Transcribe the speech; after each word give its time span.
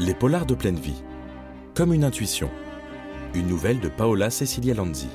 Les 0.00 0.14
polars 0.14 0.46
de 0.46 0.54
pleine 0.54 0.78
vie. 0.78 1.02
Comme 1.74 1.92
une 1.92 2.04
intuition. 2.04 2.48
Une 3.34 3.48
nouvelle 3.48 3.80
de 3.80 3.88
Paola 3.88 4.30
Cecilia 4.30 4.72
Lanzi. 4.72 5.08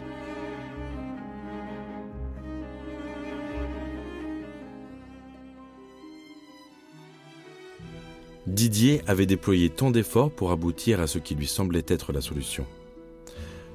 Didier 8.46 9.01
avait 9.07 9.25
déployé 9.25 9.70
tant 9.70 9.89
d'efforts 9.89 10.32
pour 10.32 10.52
aboutir 10.52 11.00
à 11.00 11.07
ce 11.07 11.18
qui 11.18 11.34
lui 11.34 11.47
semblait 11.47 11.86
être 11.88 12.11
la 12.11 12.20
solution. 12.20 12.65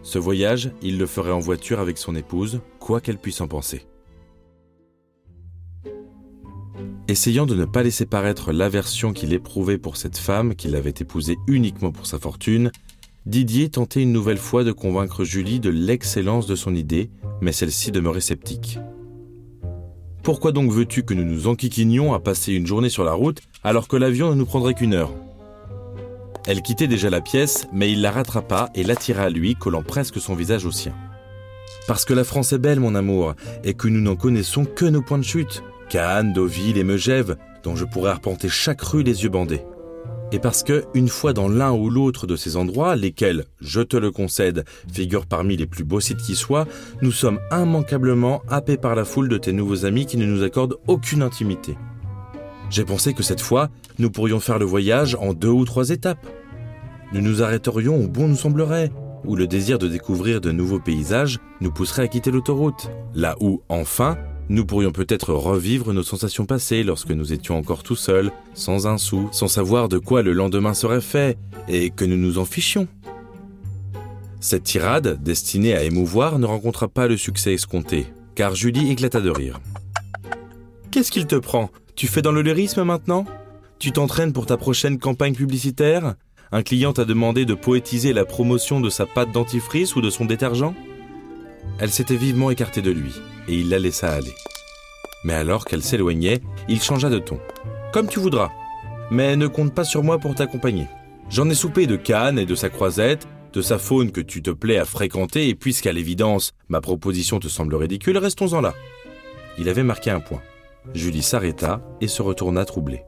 Ce 0.03 0.19
voyage, 0.19 0.73
il 0.83 0.99
le 0.99 1.07
ferait 1.07 1.33
en 1.33 1.39
voiture 1.39 1.81
avec 1.81 1.97
son 1.97 2.15
épouse, 2.17 2.61
quoi 2.81 3.01
qu'elle 3.01 3.17
puisse 3.17 3.41
en 3.41 3.49
penser. 3.49 3.87
Essayant 7.11 7.47
de 7.47 7.55
ne 7.55 7.65
pas 7.65 7.83
laisser 7.83 8.05
paraître 8.05 8.53
l'aversion 8.53 9.15
qu'il 9.15 9.33
éprouvait 9.33 9.79
pour 9.79 9.97
cette 9.97 10.19
femme 10.19 10.55
qu'il 10.55 10.77
avait 10.77 10.91
épousée 10.91 11.39
uniquement 11.47 11.91
pour 11.91 12.07
sa 12.07 12.19
fortune, 12.19 12.71
Didier 13.25 13.71
tentait 13.71 14.03
une 14.03 14.13
nouvelle 14.13 14.37
fois 14.37 14.63
de 14.63 14.73
convaincre 14.73 15.25
Julie 15.25 15.59
de 15.59 15.71
l'excellence 15.71 16.47
de 16.47 16.55
son 16.55 16.75
idée, 16.75 17.09
mais 17.41 17.53
celle-ci 17.53 17.93
demeurait 17.93 18.21
sceptique. 18.21 18.79
Pourquoi 20.23 20.53
donc 20.53 20.71
veux-tu 20.71 21.03
que 21.03 21.15
nous 21.15 21.25
nous 21.25 21.47
enquiquinions 21.47 22.13
à 22.13 22.21
passer 22.21 22.53
une 22.53 22.67
journée 22.67 22.91
sur 22.91 23.05
la 23.05 23.15
route 23.15 23.41
alors 23.65 23.89
que 23.89 23.97
l'avion 23.97 24.29
ne 24.29 24.35
nous 24.35 24.45
prendrait 24.45 24.75
qu'une 24.75 24.93
heure? 24.93 25.15
Elle 26.47 26.61
quittait 26.61 26.89
déjà 26.89 27.09
la 27.09 27.23
pièce, 27.23 27.69
mais 27.73 27.91
il 27.91 28.03
la 28.03 28.11
rattrapa 28.11 28.69
et 28.75 28.85
l'attira 28.85 29.23
à 29.23 29.31
lui, 29.31 29.55
collant 29.55 29.83
presque 29.83 30.21
son 30.21 30.35
visage 30.35 30.67
au 30.67 30.73
sien. 30.73 30.93
Parce 31.87 32.05
que 32.05 32.13
la 32.13 32.25
France 32.25 32.53
est 32.53 32.59
belle, 32.59 32.81
mon 32.81 32.95
amour, 32.95 33.35
et 33.65 33.73
que 33.73 33.89
nous 33.89 34.03
n'en 34.03 34.17
connaissons 34.17 34.67
que 34.67 34.85
nos 34.85 35.01
points 35.01 35.19
de 35.19 35.25
chute. 35.25 35.63
Cannes, 35.89 36.33
Deauville 36.33 36.79
et 36.79 36.85
Megève, 36.85 37.37
dont 37.63 37.77
je 37.77 37.85
pourrais 37.85 38.11
arpenter 38.11 38.49
chaque 38.49 38.83
rue 38.83 39.03
les 39.03 39.23
yeux 39.23 39.29
bandés. 39.29 39.63
Et 40.31 40.39
parce 40.39 40.63
que, 40.63 40.85
une 40.93 41.09
fois 41.09 41.33
dans 41.33 41.49
l'un 41.49 41.73
ou 41.73 41.89
l'autre 41.89 42.27
de 42.27 42.37
ces 42.37 42.57
endroits, 42.57 42.97
lesquels, 42.97 43.47
je 43.61 43.81
te 43.81 43.97
le 43.97 44.11
concède, 44.11 44.65
figurent 44.93 45.27
parmi 45.27 45.57
les 45.57 45.67
plus 45.67 45.85
beaux 45.85 46.01
sites 46.01 46.21
qui 46.21 46.37
soient, 46.37 46.67
nous 47.01 47.13
sommes 47.13 47.41
immanquablement 47.51 48.43
happés 48.49 48.77
par 48.77 48.95
la 48.95 49.07
foule 49.07 49.31
de 49.31 49.39
tes 49.39 49.55
nouveaux 49.55 49.87
amis 49.87 50.05
qui 50.05 50.19
ne 50.19 50.27
nous 50.27 50.43
accordent 50.43 50.77
aucune 50.87 51.23
intimité. 51.23 51.79
J'ai 52.69 52.85
pensé 52.85 53.15
que 53.15 53.23
cette 53.23 53.41
fois, 53.41 53.71
nous 53.99 54.11
pourrions 54.11 54.41
faire 54.41 54.59
le 54.59 54.67
voyage 54.67 55.15
en 55.15 55.33
deux 55.33 55.49
ou 55.49 55.65
trois 55.65 55.89
étapes. 55.89 56.27
Nous 57.15 57.23
nous 57.23 57.43
arrêterions 57.43 57.99
où 57.99 58.09
bon 58.09 58.29
nous 58.29 58.37
semblerait, 58.37 58.93
où 59.25 59.35
le 59.35 59.47
désir 59.47 59.79
de 59.79 59.89
découvrir 59.89 60.43
de 60.43 60.53
nouveaux 60.53 60.79
paysages 60.79 61.39
nous 61.63 61.73
pousserait 61.73 62.03
à 62.03 62.09
quitter 62.09 62.31
l'autoroute, 62.31 62.91
là 63.15 63.35
où, 63.41 63.63
enfin, 63.71 64.19
nous 64.49 64.65
pourrions 64.65 64.93
peut-être 64.93 65.33
revivre 65.33 65.93
nos 65.93 66.03
sensations 66.03 66.47
passées 66.47 66.83
lorsque 66.83 67.11
nous 67.11 67.33
étions 67.33 67.59
encore 67.59 67.83
tout 67.83 67.97
seuls, 67.97 68.33
sans 68.55 68.87
un 68.87 68.99
sou, 68.99 69.29
sans 69.33 69.49
savoir 69.49 69.89
de 69.89 69.99
quoi 69.99 70.23
le 70.23 70.33
lendemain 70.33 70.75
serait 70.75 71.01
fait, 71.01 71.37
et 71.69 71.91
que 71.91 72.05
nous 72.05 72.17
nous 72.17 72.39
en 72.39 72.45
fichions. 72.45 72.89
Cette 74.41 74.63
tirade, 74.63 75.23
destinée 75.23 75.75
à 75.75 75.85
émouvoir, 75.85 76.39
ne 76.39 76.47
rencontra 76.47 76.89
pas 76.89 77.09
le 77.09 77.17
succès 77.17 77.55
escompté, 77.55 78.07
car 78.35 78.55
Julie 78.55 78.91
éclata 78.91 79.21
de 79.21 79.31
rire. 79.31 79.61
Qu'est-ce 80.91 81.13
qu'il 81.13 81.27
te 81.27 81.37
prend? 81.37 81.71
Tu 81.97 82.07
fais 82.07 82.23
dans 82.23 82.33
le 82.33 82.43
lyrisme 82.43 82.85
maintenant? 82.85 83.27
Tu 83.79 83.93
t'entraînes 83.93 84.33
pour 84.33 84.47
ta 84.47 84.57
prochaine 84.57 84.99
campagne 84.99 85.35
publicitaire? 85.35 86.15
Un 86.51 86.63
client 86.63 86.95
t'a 86.95 87.05
demandé 87.05 87.45
de 87.45 87.55
poétiser 87.55 88.15
la 88.15 88.25
promotion 88.25 88.81
de 88.81 88.89
sa 88.89 89.05
pâte 89.05 89.33
dentifrice 89.33 89.97
ou 89.97 90.01
de 90.01 90.09
son 90.09 90.25
détergent? 90.25 90.73
Elle 91.79 91.91
s'était 91.91 92.17
vivement 92.17 92.51
écartée 92.51 92.83
de 92.83 92.91
lui 92.91 93.15
et 93.47 93.55
il 93.55 93.69
la 93.69 93.79
laissa 93.79 94.13
aller. 94.13 94.35
Mais 95.25 95.35
alors 95.35 95.65
qu'elle 95.65 95.83
s'éloignait, 95.83 96.41
il 96.69 96.83
changea 96.83 97.09
de 97.09 97.19
ton. 97.19 97.41
Comme 97.93 98.09
tu 98.09 98.19
voudras, 98.19 98.51
mais 99.11 99.37
ne 99.37 99.47
compte 99.47 99.75
pas 99.75 99.85
sur 99.85 100.03
moi 100.03 100.19
pour 100.19 100.35
t'accompagner. 100.35 100.87
J'en 101.31 101.49
ai 101.49 101.55
soupé 101.55 101.87
de 101.87 101.97
Cannes 101.97 102.39
et 102.39 102.47
de 102.47 102.55
sa 102.55 102.69
croisette, 102.69 103.27
de 103.53 103.63
sa 103.63 103.79
faune 103.79 104.13
que 104.13 104.21
tu 104.21 104.43
te 104.43 104.51
plais 104.51 104.79
à 104.79 104.85
fréquenter, 104.85 105.49
et 105.49 105.55
puisqu'à 105.55 105.93
l'évidence 105.93 106.53
ma 106.69 106.81
proposition 106.81 107.39
te 107.39 107.49
semble 107.49 107.75
ridicule, 107.75 108.19
restons-en 108.19 108.61
là. 108.61 108.75
Il 109.59 109.69
avait 109.69 109.83
marqué 109.83 110.11
un 110.11 110.21
point. 110.21 110.43
Julie 110.95 111.23
s'arrêta 111.23 111.83
et 112.01 112.09
se 112.09 112.23
retourna 112.23 112.65
troublée. 112.65 113.03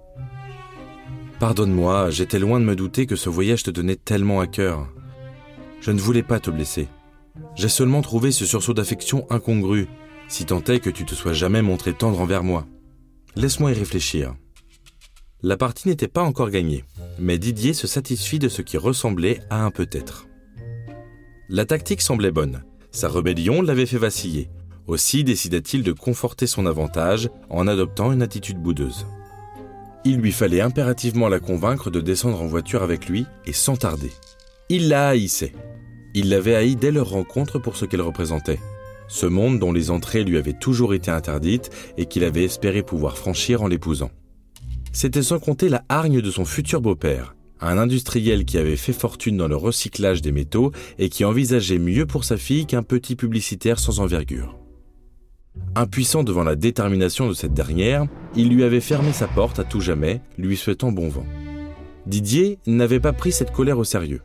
Pardonne-moi, 1.38 2.10
j'étais 2.10 2.38
loin 2.38 2.60
de 2.60 2.64
me 2.64 2.76
douter 2.76 3.06
que 3.06 3.16
ce 3.16 3.30
voyage 3.30 3.62
te 3.62 3.70
tenait 3.70 3.96
tellement 3.96 4.40
à 4.40 4.46
cœur. 4.46 4.86
Je 5.80 5.90
ne 5.90 6.00
voulais 6.00 6.22
pas 6.22 6.40
te 6.40 6.50
blesser. 6.50 6.88
J'ai 7.54 7.68
seulement 7.68 8.02
trouvé 8.02 8.32
ce 8.32 8.46
sursaut 8.46 8.74
d'affection 8.74 9.26
incongru, 9.30 9.88
si 10.28 10.46
tant 10.46 10.62
est 10.64 10.80
que 10.80 10.90
tu 10.90 11.04
te 11.04 11.14
sois 11.14 11.32
jamais 11.32 11.62
montré 11.62 11.92
tendre 11.92 12.20
envers 12.20 12.44
moi. 12.44 12.66
Laisse-moi 13.36 13.72
y 13.72 13.74
réfléchir. 13.74 14.34
La 15.42 15.56
partie 15.56 15.88
n'était 15.88 16.08
pas 16.08 16.22
encore 16.22 16.50
gagnée, 16.50 16.84
mais 17.18 17.38
Didier 17.38 17.72
se 17.72 17.86
satisfit 17.86 18.38
de 18.38 18.48
ce 18.48 18.62
qui 18.62 18.76
ressemblait 18.76 19.40
à 19.48 19.64
un 19.64 19.70
peut-être. 19.70 20.26
La 21.48 21.64
tactique 21.64 22.02
semblait 22.02 22.30
bonne. 22.30 22.62
Sa 22.90 23.08
rébellion 23.08 23.62
l'avait 23.62 23.86
fait 23.86 23.98
vaciller. 23.98 24.50
Aussi 24.86 25.24
décida-t-il 25.24 25.82
de 25.82 25.92
conforter 25.92 26.46
son 26.46 26.66
avantage 26.66 27.30
en 27.48 27.66
adoptant 27.66 28.12
une 28.12 28.22
attitude 28.22 28.58
boudeuse. 28.58 29.06
Il 30.04 30.16
lui 30.16 30.32
fallait 30.32 30.60
impérativement 30.60 31.28
la 31.28 31.40
convaincre 31.40 31.90
de 31.90 32.00
descendre 32.00 32.40
en 32.40 32.46
voiture 32.46 32.82
avec 32.82 33.08
lui 33.08 33.26
et 33.46 33.52
sans 33.52 33.76
tarder. 33.76 34.12
Il 34.68 34.88
la 34.88 35.08
haïssait. 35.08 35.52
Il 36.14 36.28
l'avait 36.28 36.54
haï 36.54 36.76
dès 36.76 36.90
leur 36.90 37.10
rencontre 37.10 37.58
pour 37.58 37.76
ce 37.76 37.84
qu'elle 37.84 38.02
représentait 38.02 38.58
ce 39.10 39.26
monde 39.26 39.58
dont 39.58 39.72
les 39.72 39.90
entrées 39.90 40.22
lui 40.22 40.38
avaient 40.38 40.54
toujours 40.54 40.94
été 40.94 41.10
interdites 41.10 41.70
et 41.98 42.06
qu'il 42.06 42.24
avait 42.24 42.44
espéré 42.44 42.82
pouvoir 42.82 43.18
franchir 43.18 43.60
en 43.60 43.66
l'épousant. 43.66 44.10
C'était 44.92 45.22
sans 45.22 45.40
compter 45.40 45.68
la 45.68 45.84
hargne 45.88 46.20
de 46.20 46.30
son 46.30 46.44
futur 46.44 46.80
beau-père, 46.80 47.34
un 47.60 47.76
industriel 47.76 48.44
qui 48.44 48.56
avait 48.56 48.76
fait 48.76 48.92
fortune 48.92 49.36
dans 49.36 49.48
le 49.48 49.56
recyclage 49.56 50.22
des 50.22 50.32
métaux 50.32 50.70
et 50.98 51.08
qui 51.08 51.24
envisageait 51.24 51.78
mieux 51.78 52.06
pour 52.06 52.24
sa 52.24 52.36
fille 52.36 52.66
qu'un 52.66 52.84
petit 52.84 53.16
publicitaire 53.16 53.80
sans 53.80 53.98
envergure. 53.98 54.56
Impuissant 55.74 56.22
devant 56.22 56.44
la 56.44 56.54
détermination 56.54 57.28
de 57.28 57.34
cette 57.34 57.52
dernière, 57.52 58.06
il 58.36 58.48
lui 58.48 58.62
avait 58.62 58.80
fermé 58.80 59.12
sa 59.12 59.26
porte 59.26 59.58
à 59.58 59.64
tout 59.64 59.80
jamais, 59.80 60.20
lui 60.38 60.56
souhaitant 60.56 60.92
bon 60.92 61.08
vent. 61.08 61.26
Didier 62.06 62.58
n'avait 62.66 63.00
pas 63.00 63.12
pris 63.12 63.32
cette 63.32 63.52
colère 63.52 63.78
au 63.78 63.84
sérieux. 63.84 64.22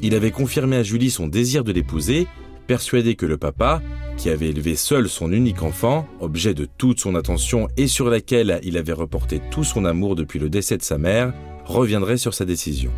Il 0.00 0.14
avait 0.14 0.30
confirmé 0.30 0.76
à 0.76 0.82
Julie 0.82 1.10
son 1.10 1.28
désir 1.28 1.64
de 1.64 1.72
l'épouser, 1.72 2.26
persuadé 2.66 3.14
que 3.14 3.26
le 3.26 3.36
papa, 3.36 3.82
qui 4.16 4.30
avait 4.30 4.48
élevé 4.48 4.76
seul 4.76 5.08
son 5.08 5.32
unique 5.32 5.62
enfant, 5.62 6.06
objet 6.20 6.54
de 6.54 6.66
toute 6.78 7.00
son 7.00 7.14
attention 7.14 7.68
et 7.76 7.86
sur 7.86 8.08
laquelle 8.08 8.60
il 8.62 8.78
avait 8.78 8.92
reporté 8.92 9.40
tout 9.50 9.64
son 9.64 9.84
amour 9.84 10.16
depuis 10.16 10.38
le 10.38 10.48
décès 10.48 10.76
de 10.76 10.82
sa 10.82 10.98
mère, 10.98 11.32
reviendrait 11.64 12.16
sur 12.16 12.34
sa 12.34 12.44
décision. 12.44 12.90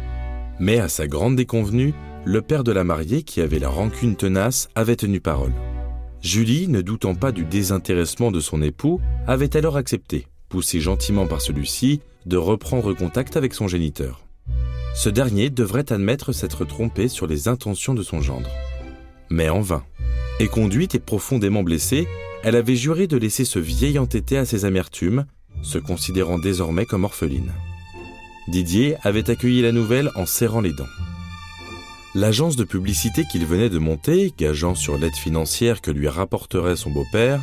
Mais 0.61 0.79
à 0.79 0.89
sa 0.89 1.07
grande 1.07 1.37
déconvenue, 1.37 1.95
le 2.25 2.41
père 2.41 2.65
de 2.65 2.73
la 2.73 2.85
mariée, 2.85 3.23
qui 3.23 3.41
avait 3.41 3.59
la 3.59 3.69
rancune 3.69 4.17
tenace, 4.17 4.69
avait 4.75 4.97
tenu 4.97 5.21
parole. 5.21 5.53
Julie, 6.23 6.69
ne 6.69 6.81
doutant 6.81 7.15
pas 7.15 7.33
du 7.33 7.45
désintéressement 7.45 8.31
de 8.31 8.41
son 8.41 8.63
époux, 8.63 9.01
avait 9.27 9.57
alors 9.57 9.77
accepté, 9.77 10.27
poussé 10.49 10.81
gentiment 10.81 11.27
par 11.27 11.43
celui-ci, 11.43 12.01
de 12.25 12.39
reprendre 12.39 12.95
contact 12.95 13.37
avec 13.37 13.53
son 13.53 13.69
géniteur. 13.69 14.24
Ce 14.95 15.09
dernier 15.09 15.51
devrait 15.51 15.93
admettre 15.93 16.33
s'être 16.33 16.65
trompé 16.65 17.09
sur 17.09 17.27
les 17.27 17.49
intentions 17.49 17.95
de 17.95 18.03
son 18.03 18.21
gendre. 18.21 18.49
Mais 19.29 19.49
en 19.49 19.61
vain. 19.61 19.83
Et 20.39 20.47
conduite 20.47 20.95
et 20.95 21.01
profondément 21.01 21.65
blessée, 21.65 22.07
elle 22.45 22.57
avait 22.57 22.77
juré 22.77 23.07
de 23.07 23.17
laisser 23.17 23.45
ce 23.45 23.59
vieil 23.59 23.99
entêté 23.99 24.39
à 24.39 24.45
ses 24.45 24.65
amertumes, 24.65 25.27
se 25.63 25.79
considérant 25.79 26.39
désormais 26.39 26.87
comme 26.87 27.05
orpheline. 27.05 27.53
Didier 28.49 28.97
avait 29.03 29.31
accueilli 29.31 29.63
la 29.63 29.73
nouvelle 29.73 30.11
en 30.15 30.27
serrant 30.27 30.61
les 30.61 30.73
dents. 30.73 30.85
L'agence 32.15 32.55
de 32.55 32.63
publicité 32.63 33.25
qu'il 33.25 33.45
venait 33.45 33.71
de 33.71 33.79
monter, 33.79 34.33
gageant 34.39 34.77
sur 34.77 34.97
l'aide 34.97 35.17
financière 35.17 35.81
que 35.81 35.91
lui 35.91 36.07
rapporterait 36.07 36.77
son 36.77 36.91
beau-père, 36.91 37.43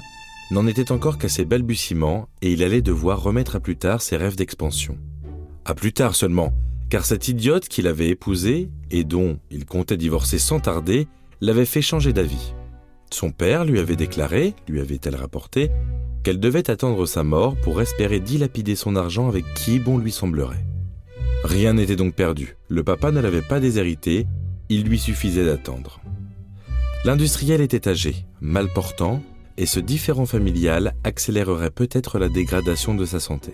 n'en 0.51 0.67
était 0.67 0.93
encore 0.93 1.17
qu'à 1.17 1.27
ses 1.27 1.43
balbutiements 1.43 2.29
et 2.41 2.53
il 2.53 2.63
allait 2.63 2.81
devoir 2.81 3.21
remettre 3.21 3.57
à 3.57 3.59
plus 3.59 3.75
tard 3.75 4.01
ses 4.01 4.15
rêves 4.15 4.37
d'expansion. 4.37 4.97
À 5.65 5.75
plus 5.75 5.91
tard 5.91 6.15
seulement, 6.15 6.53
car 6.91 7.05
cette 7.05 7.29
idiote 7.29 7.69
qu'il 7.69 7.87
avait 7.87 8.09
épousée 8.09 8.69
et 8.91 9.05
dont 9.05 9.39
il 9.49 9.65
comptait 9.65 9.95
divorcer 9.95 10.37
sans 10.37 10.59
tarder 10.59 11.07
l'avait 11.39 11.65
fait 11.65 11.81
changer 11.81 12.11
d'avis. 12.11 12.53
Son 13.13 13.31
père 13.31 13.63
lui 13.63 13.79
avait 13.79 13.95
déclaré, 13.95 14.53
lui 14.67 14.81
avait-elle 14.81 15.15
rapporté, 15.15 15.71
qu'elle 16.23 16.41
devait 16.41 16.69
attendre 16.69 17.05
sa 17.05 17.23
mort 17.23 17.55
pour 17.55 17.81
espérer 17.81 18.19
dilapider 18.19 18.75
son 18.75 18.97
argent 18.97 19.29
avec 19.29 19.45
qui 19.55 19.79
bon 19.79 19.97
lui 19.97 20.11
semblerait. 20.11 20.65
Rien 21.45 21.73
n'était 21.73 21.95
donc 21.95 22.13
perdu, 22.13 22.57
le 22.67 22.83
papa 22.83 23.11
ne 23.11 23.21
l'avait 23.21 23.41
pas 23.41 23.61
déshérité, 23.61 24.27
il 24.67 24.83
lui 24.83 24.99
suffisait 24.99 25.45
d'attendre. 25.45 26.01
L'industriel 27.05 27.61
était 27.61 27.87
âgé, 27.87 28.25
mal 28.41 28.67
portant, 28.67 29.23
et 29.55 29.65
ce 29.65 29.79
différent 29.79 30.25
familial 30.25 30.93
accélérerait 31.05 31.71
peut-être 31.71 32.19
la 32.19 32.27
dégradation 32.27 32.95
de 32.95 33.05
sa 33.05 33.21
santé. 33.21 33.53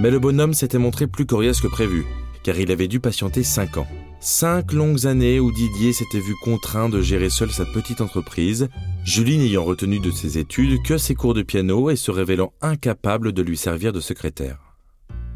Mais 0.00 0.10
le 0.10 0.18
bonhomme 0.18 0.54
s'était 0.54 0.78
montré 0.78 1.06
plus 1.06 1.26
coriace 1.26 1.60
que 1.60 1.68
prévu, 1.68 2.04
car 2.42 2.58
il 2.58 2.70
avait 2.70 2.88
dû 2.88 3.00
patienter 3.00 3.42
cinq 3.42 3.76
ans. 3.76 3.86
Cinq 4.20 4.72
longues 4.72 5.06
années 5.06 5.40
où 5.40 5.50
Didier 5.50 5.92
s'était 5.92 6.20
vu 6.20 6.34
contraint 6.42 6.88
de 6.88 7.00
gérer 7.00 7.30
seul 7.30 7.50
sa 7.50 7.64
petite 7.64 8.00
entreprise, 8.00 8.68
Julie 9.04 9.38
n'ayant 9.38 9.64
retenu 9.64 9.98
de 9.98 10.10
ses 10.10 10.38
études 10.38 10.82
que 10.82 10.98
ses 10.98 11.14
cours 11.14 11.34
de 11.34 11.42
piano 11.42 11.90
et 11.90 11.96
se 11.96 12.10
révélant 12.10 12.52
incapable 12.60 13.32
de 13.32 13.42
lui 13.42 13.56
servir 13.56 13.92
de 13.92 14.00
secrétaire. 14.00 14.58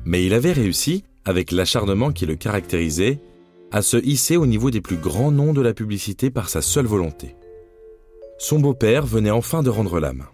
Mais 0.05 0.27
il 0.27 0.35
avait 0.35 0.53
réussi, 0.53 1.05
avec 1.25 1.51
l'acharnement 1.51 2.13
qui 2.13 2.27
le 2.27 2.37
caractérisait, 2.37 3.21
à 3.73 3.83
se 3.83 3.97
hisser 3.97 4.37
au 4.37 4.47
niveau 4.47 4.71
des 4.71 4.81
plus 4.81 4.99
grands 4.99 5.33
noms 5.33 5.53
de 5.53 5.63
la 5.63 5.73
publicité 5.73 6.31
par 6.31 6.49
sa 6.49 6.61
seule 6.61 6.87
volonté. 6.87 7.35
Son 8.39 8.59
beau-père 8.59 9.07
venait 9.07 9.31
enfin 9.31 9.63
de 9.63 9.71
rendre 9.71 9.99
l'âme. 9.99 10.27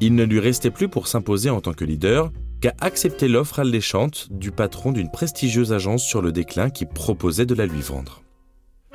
Il 0.00 0.14
ne 0.14 0.24
lui 0.24 0.40
restait 0.40 0.70
plus 0.70 0.88
pour 0.88 1.08
s'imposer 1.08 1.48
en 1.48 1.60
tant 1.60 1.72
que 1.72 1.84
leader 1.84 2.30
qu'à 2.60 2.74
accepter 2.80 3.28
l'offre 3.28 3.60
alléchante 3.60 4.28
du 4.30 4.50
patron 4.50 4.92
d'une 4.92 5.10
prestigieuse 5.10 5.72
agence 5.72 6.04
sur 6.04 6.22
le 6.22 6.32
déclin 6.32 6.70
qui 6.70 6.86
proposait 6.86 7.46
de 7.46 7.54
la 7.54 7.66
lui 7.66 7.80
vendre. 7.80 8.22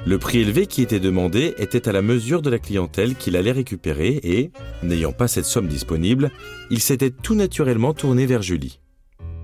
Le 0.05 0.17
prix 0.17 0.39
élevé 0.39 0.65
qui 0.65 0.81
était 0.81 0.99
demandé 0.99 1.53
était 1.57 1.87
à 1.87 1.91
la 1.91 2.01
mesure 2.01 2.41
de 2.41 2.49
la 2.49 2.57
clientèle 2.57 3.15
qu'il 3.15 3.35
allait 3.35 3.51
récupérer 3.51 4.19
et, 4.23 4.51
n'ayant 4.81 5.11
pas 5.11 5.27
cette 5.27 5.45
somme 5.45 5.67
disponible, 5.67 6.31
il 6.71 6.79
s'était 6.79 7.11
tout 7.11 7.35
naturellement 7.35 7.93
tourné 7.93 8.25
vers 8.25 8.41
Julie. 8.41 8.79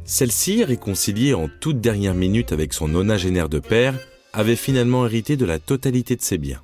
Celle-ci, 0.04 0.64
réconciliée 0.64 1.36
en 1.36 1.48
toute 1.60 1.80
dernière 1.80 2.16
minute 2.16 2.54
avec 2.54 2.74
son 2.74 2.88
nonagénaire 2.88 3.50
de 3.50 3.60
père, 3.60 3.94
avait 4.34 4.56
finalement 4.56 5.06
hérité 5.06 5.38
de 5.38 5.46
la 5.46 5.60
totalité 5.60 6.16
de 6.16 6.22
ses 6.22 6.38
biens. 6.40 6.64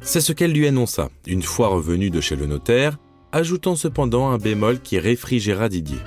C'est 0.00 0.20
ce 0.20 0.32
qu'elle 0.32 0.52
lui 0.52 0.68
annonça, 0.68 1.08
une 1.26 1.42
fois 1.42 1.68
revenue 1.68 2.10
de 2.10 2.20
chez 2.20 2.36
le 2.36 2.46
notaire, 2.46 2.98
ajoutant 3.32 3.74
cependant 3.74 4.28
un 4.28 4.38
bémol 4.38 4.80
qui 4.80 4.98
réfrigéra 4.98 5.68
Didier. 5.68 5.98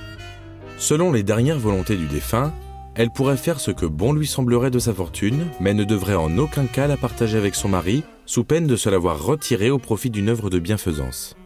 Selon 0.80 1.12
les 1.12 1.22
dernières 1.22 1.58
volontés 1.58 1.98
du 1.98 2.06
défunt, 2.06 2.54
elle 2.94 3.10
pourrait 3.10 3.36
faire 3.36 3.60
ce 3.60 3.70
que 3.70 3.84
bon 3.84 4.14
lui 4.14 4.26
semblerait 4.26 4.70
de 4.70 4.78
sa 4.78 4.94
fortune, 4.94 5.44
mais 5.60 5.74
ne 5.74 5.84
devrait 5.84 6.14
en 6.14 6.38
aucun 6.38 6.64
cas 6.64 6.86
la 6.86 6.96
partager 6.96 7.36
avec 7.36 7.54
son 7.54 7.68
mari, 7.68 8.02
sous 8.24 8.44
peine 8.44 8.66
de 8.66 8.76
se 8.76 8.88
l'avoir 8.88 9.22
retirée 9.22 9.70
au 9.70 9.78
profit 9.78 10.08
d'une 10.08 10.30
œuvre 10.30 10.48
de 10.48 10.58
bienfaisance. 10.58 11.36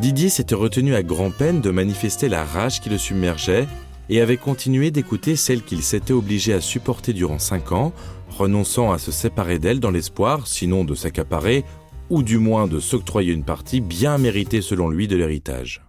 Didier 0.00 0.28
s'était 0.28 0.54
retenu 0.54 0.94
à 0.94 1.02
grand-peine 1.02 1.62
de 1.62 1.70
manifester 1.70 2.28
la 2.28 2.44
rage 2.44 2.82
qui 2.82 2.90
le 2.90 2.98
submergeait 2.98 3.66
et 4.10 4.20
avait 4.20 4.36
continué 4.36 4.90
d'écouter 4.90 5.34
celle 5.34 5.62
qu'il 5.62 5.82
s'était 5.82 6.12
obligé 6.12 6.52
à 6.52 6.60
supporter 6.60 7.14
durant 7.14 7.38
cinq 7.38 7.72
ans, 7.72 7.94
renonçant 8.28 8.92
à 8.92 8.98
se 8.98 9.12
séparer 9.12 9.58
d'elle 9.58 9.80
dans 9.80 9.90
l'espoir, 9.90 10.46
sinon 10.46 10.84
de 10.84 10.94
s'accaparer, 10.94 11.64
ou 12.10 12.22
du 12.22 12.36
moins 12.36 12.66
de 12.66 12.80
s'octroyer 12.80 13.32
une 13.32 13.44
partie 13.44 13.80
bien 13.80 14.18
méritée 14.18 14.60
selon 14.60 14.90
lui 14.90 15.08
de 15.08 15.16
l'héritage. 15.16 15.80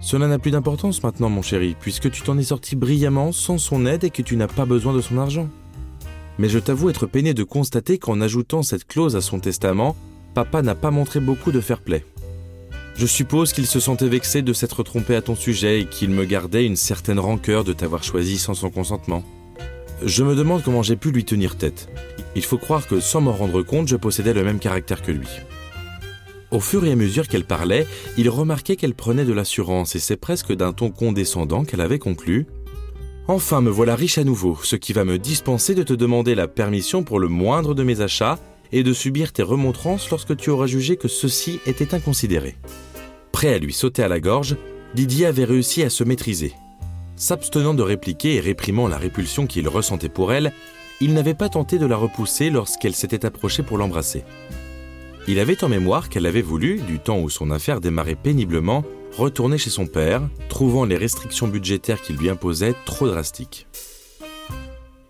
Cela 0.00 0.26
n'a 0.28 0.38
plus 0.38 0.50
d'importance 0.50 1.02
maintenant, 1.02 1.28
mon 1.28 1.42
chéri, 1.42 1.76
puisque 1.78 2.10
tu 2.10 2.22
t'en 2.22 2.38
es 2.38 2.42
sorti 2.42 2.74
brillamment 2.74 3.32
sans 3.32 3.58
son 3.58 3.84
aide 3.84 4.04
et 4.04 4.10
que 4.10 4.22
tu 4.22 4.36
n'as 4.36 4.46
pas 4.46 4.64
besoin 4.64 4.94
de 4.94 5.00
son 5.00 5.18
argent. 5.18 5.48
Mais 6.38 6.48
je 6.48 6.58
t'avoue 6.58 6.88
être 6.88 7.06
peiné 7.06 7.34
de 7.34 7.44
constater 7.44 7.98
qu'en 7.98 8.20
ajoutant 8.22 8.62
cette 8.62 8.86
clause 8.86 9.14
à 9.14 9.20
son 9.20 9.40
testament, 9.40 9.94
papa 10.34 10.62
n'a 10.62 10.74
pas 10.74 10.90
montré 10.90 11.20
beaucoup 11.20 11.52
de 11.52 11.60
fair-play. 11.60 12.04
Je 12.96 13.06
suppose 13.06 13.52
qu'il 13.52 13.66
se 13.66 13.78
sentait 13.78 14.08
vexé 14.08 14.42
de 14.42 14.52
s'être 14.52 14.82
trompé 14.82 15.14
à 15.14 15.22
ton 15.22 15.34
sujet 15.34 15.80
et 15.80 15.86
qu'il 15.86 16.10
me 16.10 16.24
gardait 16.24 16.64
une 16.64 16.76
certaine 16.76 17.18
rancœur 17.18 17.64
de 17.64 17.72
t'avoir 17.72 18.02
choisi 18.02 18.38
sans 18.38 18.54
son 18.54 18.70
consentement. 18.70 19.22
Je 20.02 20.24
me 20.24 20.34
demande 20.34 20.62
comment 20.62 20.82
j'ai 20.82 20.96
pu 20.96 21.10
lui 21.10 21.24
tenir 21.24 21.56
tête. 21.56 21.88
Il 22.34 22.44
faut 22.44 22.58
croire 22.58 22.86
que 22.86 23.00
sans 23.00 23.20
m'en 23.20 23.32
rendre 23.32 23.62
compte, 23.62 23.88
je 23.88 23.96
possédais 23.96 24.32
le 24.32 24.44
même 24.44 24.58
caractère 24.58 25.02
que 25.02 25.12
lui. 25.12 25.28
Au 26.50 26.58
fur 26.58 26.84
et 26.84 26.90
à 26.90 26.96
mesure 26.96 27.28
qu'elle 27.28 27.44
parlait, 27.44 27.86
il 28.16 28.28
remarquait 28.28 28.74
qu'elle 28.76 28.94
prenait 28.94 29.24
de 29.24 29.32
l'assurance 29.32 29.94
et 29.94 30.00
c'est 30.00 30.16
presque 30.16 30.52
d'un 30.52 30.72
ton 30.72 30.90
condescendant 30.90 31.64
qu'elle 31.64 31.80
avait 31.80 32.00
conclu 32.00 32.46
Enfin, 33.28 33.60
me 33.60 33.70
voilà 33.70 33.94
riche 33.94 34.18
à 34.18 34.24
nouveau, 34.24 34.58
ce 34.64 34.74
qui 34.74 34.92
va 34.92 35.04
me 35.04 35.16
dispenser 35.16 35.76
de 35.76 35.84
te 35.84 35.92
demander 35.92 36.34
la 36.34 36.48
permission 36.48 37.04
pour 37.04 37.20
le 37.20 37.28
moindre 37.28 37.74
de 37.74 37.84
mes 37.84 38.00
achats 38.00 38.40
et 38.72 38.82
de 38.82 38.92
subir 38.92 39.32
tes 39.32 39.44
remontrances 39.44 40.10
lorsque 40.10 40.36
tu 40.36 40.50
auras 40.50 40.66
jugé 40.66 40.96
que 40.96 41.06
ceci 41.06 41.60
était 41.66 41.94
inconsidéré. 41.94 42.56
Prêt 43.30 43.54
à 43.54 43.58
lui 43.58 43.72
sauter 43.72 44.02
à 44.02 44.08
la 44.08 44.18
gorge, 44.18 44.56
Didier 44.96 45.26
avait 45.26 45.44
réussi 45.44 45.84
à 45.84 45.90
se 45.90 46.02
maîtriser. 46.02 46.52
S'abstenant 47.14 47.74
de 47.74 47.82
répliquer 47.82 48.34
et 48.34 48.40
réprimant 48.40 48.88
la 48.88 48.98
répulsion 48.98 49.46
qu'il 49.46 49.68
ressentait 49.68 50.08
pour 50.08 50.32
elle, 50.32 50.52
il 51.00 51.14
n'avait 51.14 51.34
pas 51.34 51.48
tenté 51.48 51.78
de 51.78 51.86
la 51.86 51.96
repousser 51.96 52.50
lorsqu'elle 52.50 52.96
s'était 52.96 53.24
approchée 53.24 53.62
pour 53.62 53.78
l'embrasser. 53.78 54.24
Il 55.28 55.38
avait 55.38 55.62
en 55.62 55.68
mémoire 55.68 56.08
qu'elle 56.08 56.26
avait 56.26 56.42
voulu, 56.42 56.80
du 56.80 56.98
temps 56.98 57.20
où 57.20 57.28
son 57.28 57.50
affaire 57.50 57.80
démarrait 57.80 58.16
péniblement, 58.16 58.84
retourner 59.16 59.58
chez 59.58 59.70
son 59.70 59.86
père, 59.86 60.22
trouvant 60.48 60.84
les 60.84 60.96
restrictions 60.96 61.48
budgétaires 61.48 62.00
qu'il 62.00 62.16
lui 62.16 62.30
imposait 62.30 62.74
trop 62.86 63.06
drastiques. 63.06 63.66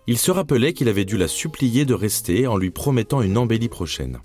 Il 0.07 0.17
se 0.17 0.31
rappelait 0.31 0.73
qu'il 0.73 0.89
avait 0.89 1.05
dû 1.05 1.17
la 1.17 1.27
supplier 1.27 1.85
de 1.85 1.93
rester 1.93 2.47
en 2.47 2.57
lui 2.57 2.71
promettant 2.71 3.21
une 3.21 3.37
embellie 3.37 3.69
prochaine. 3.69 4.19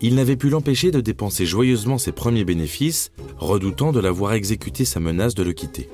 Il 0.00 0.14
n'avait 0.14 0.36
pu 0.36 0.48
l'empêcher 0.48 0.90
de 0.90 1.00
dépenser 1.00 1.44
joyeusement 1.44 1.98
ses 1.98 2.12
premiers 2.12 2.44
bénéfices, 2.44 3.12
redoutant 3.36 3.92
de 3.92 4.00
la 4.00 4.10
voir 4.10 4.32
exécuter 4.32 4.86
sa 4.86 4.98
menace 4.98 5.34
de 5.34 5.42
le 5.42 5.52
quitter. 5.52 5.90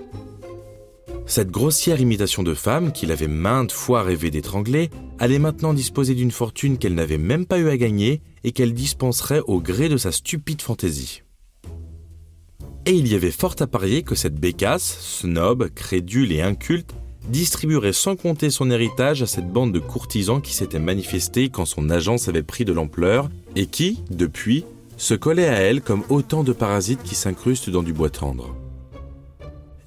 Cette 1.26 1.50
grossière 1.50 2.00
imitation 2.00 2.44
de 2.44 2.54
femme, 2.54 2.92
qu'il 2.92 3.10
avait 3.10 3.26
maintes 3.26 3.72
fois 3.72 4.04
rêvé 4.04 4.30
d'étrangler, 4.30 4.90
allait 5.18 5.38
maintenant 5.38 5.74
disposer 5.74 6.14
d'une 6.14 6.30
fortune 6.30 6.78
qu'elle 6.78 6.94
n'avait 6.94 7.18
même 7.18 7.46
pas 7.46 7.58
eu 7.58 7.68
à 7.68 7.76
gagner 7.76 8.20
et 8.44 8.52
qu'elle 8.52 8.74
dispenserait 8.74 9.42
au 9.46 9.60
gré 9.60 9.88
de 9.88 9.96
sa 9.96 10.12
stupide 10.12 10.62
fantaisie. 10.62 11.22
Et 12.84 12.92
il 12.92 13.08
y 13.08 13.14
avait 13.14 13.32
fort 13.32 13.56
à 13.58 13.66
parier 13.66 14.02
que 14.02 14.14
cette 14.14 14.38
bécasse, 14.38 14.98
snob, 15.00 15.68
crédule 15.74 16.32
et 16.32 16.42
inculte, 16.42 16.94
distribuerait 17.28 17.92
sans 17.92 18.14
compter 18.14 18.50
son 18.50 18.70
héritage 18.70 19.22
à 19.22 19.26
cette 19.26 19.50
bande 19.50 19.72
de 19.72 19.80
courtisans 19.80 20.40
qui 20.40 20.54
s'était 20.54 20.78
manifestée 20.78 21.48
quand 21.48 21.64
son 21.64 21.90
agence 21.90 22.28
avait 22.28 22.44
pris 22.44 22.64
de 22.64 22.72
l'ampleur 22.72 23.28
et 23.56 23.66
qui, 23.66 24.02
depuis, 24.10 24.64
se 24.96 25.14
collait 25.14 25.48
à 25.48 25.58
elle 25.58 25.80
comme 25.80 26.04
autant 26.08 26.44
de 26.44 26.52
parasites 26.52 27.02
qui 27.02 27.16
s'incrustent 27.16 27.70
dans 27.70 27.82
du 27.82 27.92
bois 27.92 28.10
tendre 28.10 28.54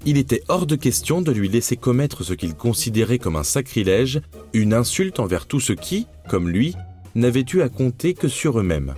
il 0.06 0.18
était 0.18 0.44
hors 0.48 0.66
de 0.66 0.76
question 0.76 1.22
de 1.22 1.32
lui 1.32 1.50
laisser 1.50 1.76
commettre 1.76 2.24
ce 2.24 2.34
qu'il 2.34 2.56
considérait 2.56 3.20
comme 3.20 3.36
un 3.36 3.44
sacrilège, 3.44 4.22
une 4.54 4.74
insulte 4.74 5.20
envers 5.20 5.46
tous 5.46 5.60
ceux 5.60 5.76
qui, 5.76 6.08
comme 6.30 6.50
lui, 6.50 6.76
n'avaient 7.16 7.46
eu 7.54 7.62
à 7.62 7.70
compter 7.70 8.14
que 8.14 8.28
sur 8.28 8.60
eux-mêmes. 8.60 8.96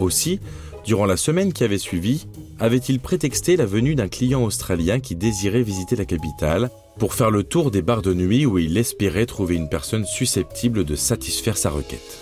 Aussi, 0.00 0.40
durant 0.84 1.06
la 1.06 1.16
semaine 1.16 1.52
qui 1.52 1.64
avait 1.64 1.78
suivi, 1.78 2.26
avait-il 2.58 3.00
prétexté 3.00 3.56
la 3.56 3.66
venue 3.66 3.94
d'un 3.94 4.08
client 4.08 4.44
australien 4.44 5.00
qui 5.00 5.16
désirait 5.16 5.62
visiter 5.62 5.96
la 5.96 6.04
capitale 6.04 6.70
pour 6.98 7.14
faire 7.14 7.30
le 7.30 7.42
tour 7.42 7.70
des 7.70 7.82
bars 7.82 8.02
de 8.02 8.14
nuit 8.14 8.46
où 8.46 8.58
il 8.58 8.76
espérait 8.76 9.26
trouver 9.26 9.56
une 9.56 9.68
personne 9.68 10.04
susceptible 10.04 10.84
de 10.84 10.94
satisfaire 10.94 11.56
sa 11.56 11.70
requête. 11.70 12.18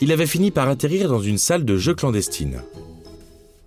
Il 0.00 0.12
avait 0.12 0.26
fini 0.26 0.50
par 0.50 0.68
atterrir 0.68 1.08
dans 1.08 1.20
une 1.20 1.38
salle 1.38 1.64
de 1.64 1.76
jeu 1.76 1.94
clandestine. 1.94 2.62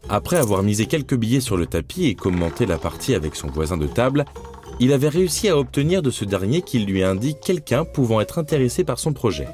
Après 0.10 0.38
avoir 0.38 0.64
misé 0.64 0.86
quelques 0.86 1.16
billets 1.16 1.40
sur 1.40 1.58
le 1.58 1.66
tapis 1.66 2.06
et 2.06 2.16
commenté 2.16 2.66
la 2.66 2.78
partie 2.78 3.14
avec 3.14 3.36
son 3.36 3.48
voisin 3.48 3.78
de 3.78 3.88
table, 3.88 4.26
il 4.80 4.92
avait 4.92 5.10
réussi 5.10 5.50
à 5.50 5.58
obtenir 5.58 6.02
de 6.02 6.12
ce 6.12 6.26
dernier 6.26 6.62
qu'il 6.62 6.86
lui 6.86 7.04
indique 7.04 7.40
quelqu'un 7.40 7.86
pouvant 7.86 8.22
être 8.22 8.40
intéressé 8.40 8.84
par 8.84 9.00
son 9.00 9.14
projet. 9.14 9.48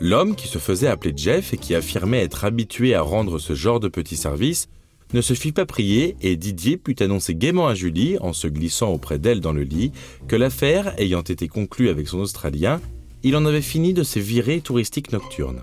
L'homme, 0.00 0.36
qui 0.36 0.48
se 0.48 0.58
faisait 0.58 0.88
appeler 0.88 1.14
Jeff 1.16 1.54
et 1.54 1.56
qui 1.56 1.74
affirmait 1.74 2.22
être 2.22 2.44
habitué 2.44 2.94
à 2.94 3.02
rendre 3.02 3.38
ce 3.38 3.54
genre 3.54 3.80
de 3.80 3.88
petits 3.88 4.16
services, 4.16 4.68
ne 5.12 5.20
se 5.20 5.34
fit 5.34 5.52
pas 5.52 5.66
prier 5.66 6.16
et 6.20 6.36
Didier 6.36 6.76
put 6.76 6.96
annoncer 7.00 7.34
gaiement 7.34 7.68
à 7.68 7.74
Julie, 7.74 8.18
en 8.20 8.32
se 8.32 8.48
glissant 8.48 8.92
auprès 8.92 9.18
d'elle 9.18 9.40
dans 9.40 9.52
le 9.52 9.62
lit, 9.62 9.92
que 10.28 10.36
l'affaire 10.36 10.94
ayant 10.98 11.22
été 11.22 11.46
conclue 11.48 11.88
avec 11.88 12.08
son 12.08 12.18
Australien, 12.18 12.80
il 13.22 13.36
en 13.36 13.46
avait 13.46 13.62
fini 13.62 13.94
de 13.94 14.02
ses 14.02 14.20
virées 14.20 14.60
touristiques 14.60 15.12
nocturnes. 15.12 15.62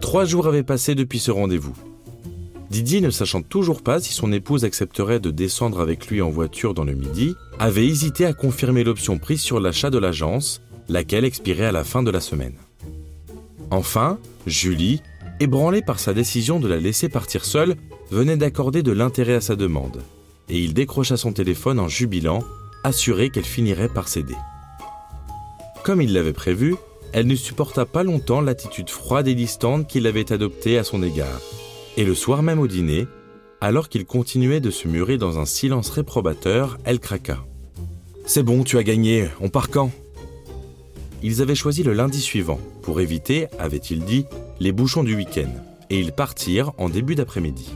Trois 0.00 0.24
jours 0.24 0.46
avaient 0.46 0.62
passé 0.62 0.94
depuis 0.94 1.18
ce 1.18 1.30
rendez-vous. 1.30 1.74
Didier, 2.70 3.00
ne 3.00 3.10
sachant 3.10 3.40
toujours 3.40 3.82
pas 3.82 4.00
si 4.00 4.12
son 4.12 4.30
épouse 4.30 4.64
accepterait 4.64 5.20
de 5.20 5.30
descendre 5.30 5.80
avec 5.80 6.08
lui 6.08 6.20
en 6.20 6.28
voiture 6.28 6.74
dans 6.74 6.84
le 6.84 6.94
midi, 6.94 7.34
avait 7.58 7.86
hésité 7.86 8.26
à 8.26 8.34
confirmer 8.34 8.84
l'option 8.84 9.18
prise 9.18 9.40
sur 9.40 9.58
l'achat 9.58 9.88
de 9.88 9.98
l'agence, 9.98 10.60
laquelle 10.88 11.24
expirait 11.24 11.66
à 11.66 11.72
la 11.72 11.84
fin 11.84 12.02
de 12.02 12.10
la 12.10 12.20
semaine. 12.20 12.56
Enfin, 13.70 14.18
Julie, 14.46 15.02
ébranlée 15.40 15.82
par 15.82 15.98
sa 15.98 16.12
décision 16.12 16.60
de 16.60 16.68
la 16.68 16.76
laisser 16.76 17.08
partir 17.08 17.44
seule, 17.44 17.76
venait 18.10 18.36
d'accorder 18.36 18.82
de 18.82 18.92
l'intérêt 18.92 19.34
à 19.34 19.40
sa 19.40 19.56
demande, 19.56 20.02
et 20.50 20.58
il 20.58 20.74
décrocha 20.74 21.16
son 21.16 21.32
téléphone 21.32 21.80
en 21.80 21.88
jubilant, 21.88 22.44
assuré 22.84 23.30
qu'elle 23.30 23.44
finirait 23.44 23.88
par 23.88 24.08
céder. 24.08 24.36
Comme 25.84 26.02
il 26.02 26.12
l'avait 26.12 26.32
prévu, 26.34 26.76
elle 27.12 27.26
ne 27.26 27.34
supporta 27.34 27.86
pas 27.86 28.02
longtemps 28.02 28.42
l'attitude 28.42 28.90
froide 28.90 29.28
et 29.28 29.34
distante 29.34 29.86
qu'il 29.86 30.06
avait 30.06 30.32
adoptée 30.32 30.76
à 30.76 30.84
son 30.84 31.02
égard, 31.02 31.40
et 31.98 32.04
le 32.04 32.14
soir 32.14 32.44
même 32.44 32.60
au 32.60 32.68
dîner, 32.68 33.08
alors 33.60 33.88
qu'il 33.88 34.06
continuait 34.06 34.60
de 34.60 34.70
se 34.70 34.86
murer 34.86 35.18
dans 35.18 35.40
un 35.40 35.44
silence 35.44 35.90
réprobateur, 35.90 36.78
elle 36.84 37.00
craqua. 37.00 37.44
C'est 38.24 38.44
bon, 38.44 38.62
tu 38.62 38.78
as 38.78 38.84
gagné, 38.84 39.28
on 39.40 39.48
part 39.48 39.68
quand? 39.68 39.90
Ils 41.24 41.42
avaient 41.42 41.56
choisi 41.56 41.82
le 41.82 41.92
lundi 41.92 42.20
suivant, 42.20 42.60
pour 42.82 43.00
éviter, 43.00 43.48
avait-il 43.58 44.04
dit, 44.04 44.26
les 44.60 44.70
bouchons 44.70 45.02
du 45.02 45.16
week-end, 45.16 45.50
et 45.90 45.98
ils 45.98 46.12
partirent 46.12 46.70
en 46.78 46.88
début 46.88 47.16
d'après-midi. 47.16 47.68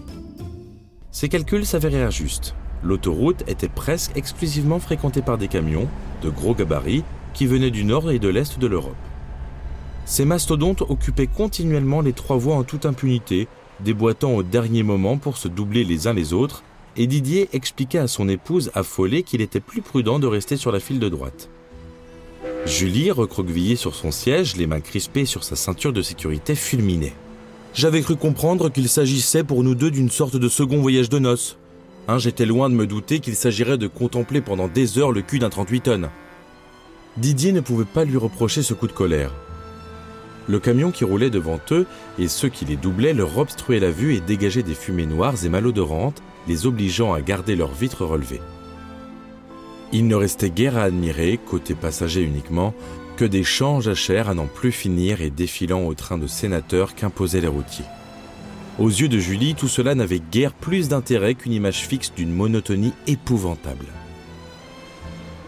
Ces 1.11 1.29
calculs 1.29 1.67
s'avérèrent 1.67 2.13
justes. 2.13 2.55
L'autoroute 2.85 3.43
était 3.49 3.69
presque 3.69 4.13
exclusivement 4.17 4.79
fréquentée 4.79 5.23
par 5.23 5.37
des 5.37 5.49
camions, 5.49 5.89
de 6.23 6.31
gros 6.31 6.55
gabarits, 6.55 7.03
qui 7.35 7.47
venaient 7.47 7.73
du 7.73 7.83
nord 7.83 8.09
et 8.13 8.21
de 8.21 8.29
l'est 8.29 8.57
de 8.57 8.67
l'Europe. 8.69 8.95
Ces 10.05 10.25
mastodontes 10.25 10.83
occupaient 10.83 11.27
continuellement 11.27 12.03
les 12.03 12.13
trois 12.13 12.37
voies 12.37 12.55
en 12.55 12.63
toute 12.63 12.87
impunité, 12.87 13.49
déboîtant 13.83 14.33
au 14.33 14.43
dernier 14.43 14.83
moment 14.83 15.19
pour 15.19 15.37
se 15.37 15.49
doubler 15.49 15.85
les 15.85 16.07
uns 16.07 16.15
les 16.15 16.33
autres, 16.33 16.63
et 16.97 17.07
Didier 17.07 17.49
expliqua 17.53 18.03
à 18.03 18.09
son 18.09 18.29
épouse 18.29 18.71
affolée 18.75 19.23
qu'il 19.23 19.41
était 19.41 19.61
plus 19.61 19.83
prudent 19.83 20.19
de 20.19 20.27
rester 20.27 20.57
sur 20.57 20.73
la 20.73 20.81
file 20.81 21.01
de 21.01 21.09
droite. 21.09 21.49
Julie, 22.67 23.11
recroquevillée 23.11 23.77
sur 23.77 23.95
son 23.95 24.11
siège, 24.11 24.57
les 24.57 24.67
mains 24.67 24.81
crispées 24.81 25.25
sur 25.25 25.43
sa 25.43 25.57
ceinture 25.57 25.93
de 25.93 26.03
sécurité, 26.03 26.55
fulminait. 26.55 27.15
J'avais 27.75 28.03
cru 28.03 28.17
comprendre 28.17 28.69
qu'il 28.69 28.89
s'agissait 28.89 29.45
pour 29.45 29.65
nous 29.65 29.75
deux 29.75 29.91
d'une 29.91 30.11
sorte 30.11 30.37
de 30.37 30.49
second 30.49 30.81
voyage 30.81 31.09
de 31.09 31.19
noces. 31.19 31.57
Hein, 32.09 32.19
J'étais 32.19 32.47
loin 32.47 32.69
de 32.69 32.75
me 32.75 32.87
douter 32.87 33.21
qu'il 33.21 33.35
s'agirait 33.35 33.79
de 33.79 33.87
contempler 33.87 34.41
pendant 34.41 34.69
des 34.69 34.99
heures 34.99 35.13
le 35.13 35.23
cul 35.23 35.39
d'un 35.39 35.51
38 35.51 35.81
tonnes. 35.81 36.11
Didier 37.17 37.53
ne 37.53 37.61
pouvait 37.61 37.85
pas 37.85 38.05
lui 38.05 38.17
reprocher 38.17 38.63
ce 38.63 38.75
coup 38.75 38.87
de 38.87 38.93
colère. 38.93 39.33
Le 40.49 40.59
camion 40.59 40.91
qui 40.91 41.05
roulait 41.05 41.31
devant 41.31 41.61
eux 41.71 41.87
et 42.19 42.29
ceux 42.29 42.49
qui 42.49 42.65
les 42.65 42.77
doublaient 42.77 43.15
leur 43.15 43.39
obstruaient 43.39 43.81
la 43.81 43.91
vue 43.91 44.15
et 44.15 44.21
dégageaient 44.21 44.63
des 44.63 44.75
fumées 44.75 45.07
noires 45.07 45.45
et 45.45 45.49
malodorantes, 45.49 46.23
les 46.49 46.67
obligeant 46.67 47.13
à 47.13 47.21
garder 47.21 47.55
leurs 47.55 47.73
vitres 47.73 48.05
relevées. 48.05 48.41
Il 49.93 50.09
ne 50.09 50.15
restait 50.15 50.51
guère 50.51 50.77
à 50.77 50.85
admirer, 50.85 51.39
côté 51.39 51.75
passager 51.75 52.23
uniquement, 52.23 52.75
que 53.17 53.25
des 53.25 53.45
champs 53.45 53.81
jachères 53.81 54.29
à 54.29 54.35
n'en 54.35 54.47
plus 54.47 54.73
finir 54.73 55.21
et 55.21 55.31
défilant 55.31 55.85
au 55.85 55.95
train 55.95 56.19
de 56.19 56.27
sénateurs 56.27 56.95
qu'imposaient 56.95 57.43
les 57.43 57.47
routiers. 57.47 57.85
Aux 58.79 58.89
yeux 58.89 59.09
de 59.09 59.19
Julie, 59.19 59.55
tout 59.55 59.69
cela 59.69 59.95
n'avait 59.95 60.23
guère 60.33 60.55
plus 60.55 60.89
d'intérêt 60.89 61.35
qu'une 61.35 61.53
image 61.53 61.87
fixe 61.87 62.13
d'une 62.15 62.33
monotonie 62.33 62.95
épouvantable. 63.07 63.87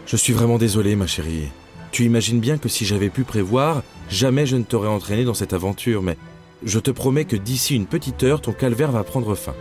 Je 0.05 0.15
suis 0.15 0.33
vraiment 0.33 0.59
désolé, 0.59 0.95
ma 0.95 1.07
chérie. 1.07 1.49
Tu 1.95 2.03
imagines 2.03 2.41
bien 2.41 2.57
que 2.57 2.67
si 2.67 2.83
j'avais 2.83 3.07
pu 3.07 3.23
prévoir, 3.23 3.81
jamais 4.09 4.45
je 4.45 4.57
ne 4.57 4.63
t'aurais 4.63 4.89
entraîné 4.89 5.23
dans 5.23 5.33
cette 5.33 5.53
aventure, 5.53 6.01
mais 6.01 6.17
je 6.61 6.79
te 6.79 6.91
promets 6.91 7.23
que 7.23 7.37
d'ici 7.37 7.73
une 7.73 7.85
petite 7.85 8.21
heure, 8.23 8.41
ton 8.41 8.51
calvaire 8.51 8.91
va 8.91 9.05
prendre 9.05 9.33
fin. 9.33 9.53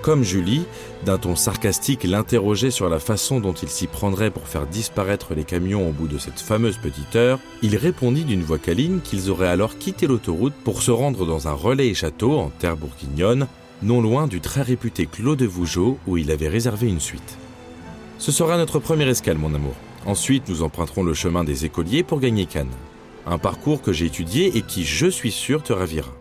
Comme 0.00 0.22
Julie, 0.22 0.64
d'un 1.04 1.18
ton 1.18 1.36
sarcastique, 1.36 2.04
l'interrogeait 2.04 2.70
sur 2.70 2.88
la 2.88 2.98
façon 2.98 3.40
dont 3.40 3.52
il 3.52 3.68
s'y 3.68 3.88
prendrait 3.88 4.30
pour 4.30 4.48
faire 4.48 4.66
disparaître 4.66 5.34
les 5.34 5.44
camions 5.44 5.86
au 5.86 5.92
bout 5.92 6.08
de 6.08 6.16
cette 6.16 6.40
fameuse 6.40 6.78
petite 6.78 7.14
heure, 7.14 7.40
il 7.60 7.76
répondit 7.76 8.24
d'une 8.24 8.42
voix 8.42 8.58
câline 8.58 9.02
qu'ils 9.02 9.28
auraient 9.28 9.48
alors 9.48 9.76
quitté 9.76 10.06
l'autoroute 10.06 10.54
pour 10.64 10.80
se 10.80 10.92
rendre 10.92 11.26
dans 11.26 11.46
un 11.46 11.52
relais 11.52 11.88
et 11.88 11.94
château 11.94 12.38
en 12.38 12.48
terre 12.48 12.78
bourguignonne, 12.78 13.48
non 13.82 14.00
loin 14.00 14.28
du 14.28 14.40
très 14.40 14.62
réputé 14.62 15.04
Clos 15.04 15.36
de 15.36 15.44
Vougeot 15.44 15.98
où 16.06 16.16
il 16.16 16.30
avait 16.30 16.48
réservé 16.48 16.88
une 16.88 17.00
suite. 17.00 17.36
Ce 18.16 18.32
sera 18.32 18.56
notre 18.56 18.78
première 18.78 19.08
escale, 19.08 19.36
mon 19.36 19.52
amour. 19.52 19.74
Ensuite, 20.06 20.48
nous 20.48 20.62
emprunterons 20.62 21.02
le 21.02 21.14
chemin 21.14 21.44
des 21.44 21.64
écoliers 21.64 22.02
pour 22.02 22.20
gagner 22.20 22.46
Cannes. 22.46 22.68
Un 23.26 23.38
parcours 23.38 23.82
que 23.82 23.92
j'ai 23.92 24.06
étudié 24.06 24.56
et 24.56 24.62
qui, 24.62 24.84
je 24.84 25.06
suis 25.06 25.32
sûr, 25.32 25.62
te 25.62 25.72
ravira. 25.72 26.12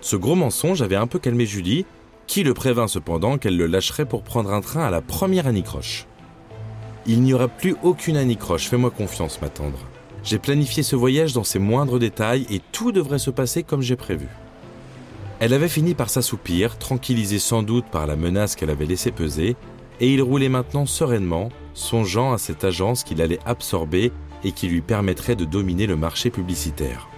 Ce 0.00 0.16
gros 0.16 0.34
mensonge 0.34 0.82
avait 0.82 0.96
un 0.96 1.06
peu 1.06 1.18
calmé 1.18 1.46
Julie, 1.46 1.84
qui 2.26 2.42
le 2.42 2.54
prévint 2.54 2.88
cependant 2.88 3.38
qu'elle 3.38 3.56
le 3.56 3.66
lâcherait 3.66 4.06
pour 4.06 4.22
prendre 4.22 4.52
un 4.52 4.60
train 4.60 4.84
à 4.84 4.90
la 4.90 5.02
première 5.02 5.46
anicroche. 5.46 6.06
Il 7.06 7.22
n'y 7.22 7.34
aura 7.34 7.48
plus 7.48 7.76
aucune 7.82 8.16
anicroche, 8.16 8.68
fais-moi 8.68 8.90
confiance, 8.90 9.40
ma 9.40 9.48
tendre. 9.48 9.78
J'ai 10.24 10.38
planifié 10.38 10.82
ce 10.82 10.96
voyage 10.96 11.32
dans 11.34 11.44
ses 11.44 11.60
moindres 11.60 12.00
détails 12.00 12.46
et 12.50 12.60
tout 12.72 12.90
devrait 12.90 13.20
se 13.20 13.30
passer 13.30 13.62
comme 13.62 13.82
j'ai 13.82 13.94
prévu. 13.94 14.26
Elle 15.38 15.52
avait 15.52 15.68
fini 15.68 15.94
par 15.94 16.10
s'assoupir, 16.10 16.78
tranquillisée 16.78 17.38
sans 17.38 17.62
doute 17.62 17.84
par 17.92 18.06
la 18.06 18.16
menace 18.16 18.56
qu'elle 18.56 18.70
avait 18.70 18.86
laissé 18.86 19.12
peser, 19.12 19.54
et 20.00 20.12
il 20.12 20.22
roulait 20.22 20.48
maintenant 20.48 20.86
sereinement, 20.86 21.50
songeant 21.76 22.32
à 22.32 22.38
cette 22.38 22.64
agence 22.64 23.04
qu'il 23.04 23.20
allait 23.20 23.38
absorber 23.44 24.10
et 24.42 24.52
qui 24.52 24.66
lui 24.66 24.80
permettrait 24.80 25.36
de 25.36 25.44
dominer 25.44 25.86
le 25.86 25.96
marché 25.96 26.30
publicitaire. 26.30 27.08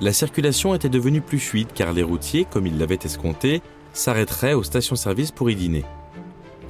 La 0.00 0.12
circulation 0.12 0.74
était 0.74 0.88
devenue 0.88 1.20
plus 1.20 1.38
fluide 1.38 1.68
car 1.74 1.92
les 1.92 2.02
routiers, 2.02 2.46
comme 2.50 2.66
il 2.66 2.78
l'avait 2.78 2.98
escompté, 3.04 3.62
s'arrêteraient 3.92 4.54
aux 4.54 4.62
stations-service 4.62 5.30
pour 5.30 5.50
y 5.50 5.56
dîner. 5.56 5.84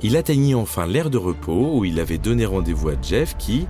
Il 0.03 0.17
atteignit 0.17 0.55
enfin 0.55 0.87
l'aire 0.87 1.11
de 1.11 1.19
repos 1.19 1.79
où 1.79 1.85
il 1.85 2.01
avait 2.01 2.19
donné 2.19 2.45
rendez-vous 2.45 2.89
à 2.89 2.95
Jeff 3.01 3.37
qui, 3.37 3.67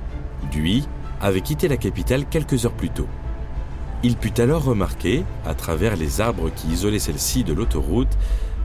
lui, 0.54 0.86
avait 1.20 1.40
quitté 1.40 1.68
la 1.68 1.76
capitale 1.76 2.26
quelques 2.26 2.64
heures 2.64 2.72
plus 2.72 2.90
tôt. 2.90 3.08
Il 4.02 4.16
put 4.16 4.40
alors 4.40 4.64
remarquer, 4.64 5.24
à 5.44 5.54
travers 5.54 5.96
les 5.96 6.20
arbres 6.20 6.50
qui 6.54 6.68
isolaient 6.68 7.00
celle-ci 7.00 7.42
de 7.42 7.52
l'autoroute, 7.52 8.16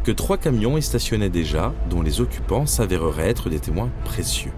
que 0.03 0.11
trois 0.11 0.37
camions 0.37 0.77
y 0.77 0.81
stationnaient 0.81 1.29
déjà, 1.29 1.73
dont 1.89 2.01
les 2.01 2.21
occupants 2.21 2.65
s'avéreraient 2.65 3.29
être 3.29 3.49
des 3.49 3.59
témoins 3.59 3.89
précieux. 4.03 4.51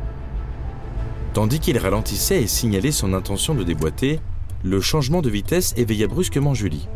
Tandis 1.33 1.59
qu'il 1.59 1.77
ralentissait 1.77 2.41
et 2.41 2.47
signalait 2.47 2.91
son 2.91 3.13
intention 3.13 3.55
de 3.55 3.63
déboîter, 3.63 4.19
le 4.63 4.81
changement 4.81 5.21
de 5.21 5.29
vitesse 5.29 5.73
éveilla 5.77 6.07
brusquement 6.07 6.53
Julie. 6.53 6.87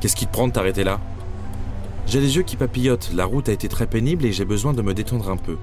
Qu'est-ce 0.00 0.14
qui 0.14 0.26
te 0.26 0.32
prend 0.32 0.46
de 0.46 0.52
t'arrêter 0.52 0.84
là? 0.84 1.00
J'ai 2.06 2.20
les 2.20 2.36
yeux 2.36 2.42
qui 2.42 2.56
papillotent, 2.56 3.10
la 3.14 3.24
route 3.24 3.48
a 3.48 3.52
été 3.52 3.66
très 3.66 3.86
pénible 3.86 4.26
et 4.26 4.32
j'ai 4.32 4.44
besoin 4.44 4.74
de 4.74 4.82
me 4.82 4.94
détendre 4.94 5.30
un 5.30 5.38
peu. 5.38 5.56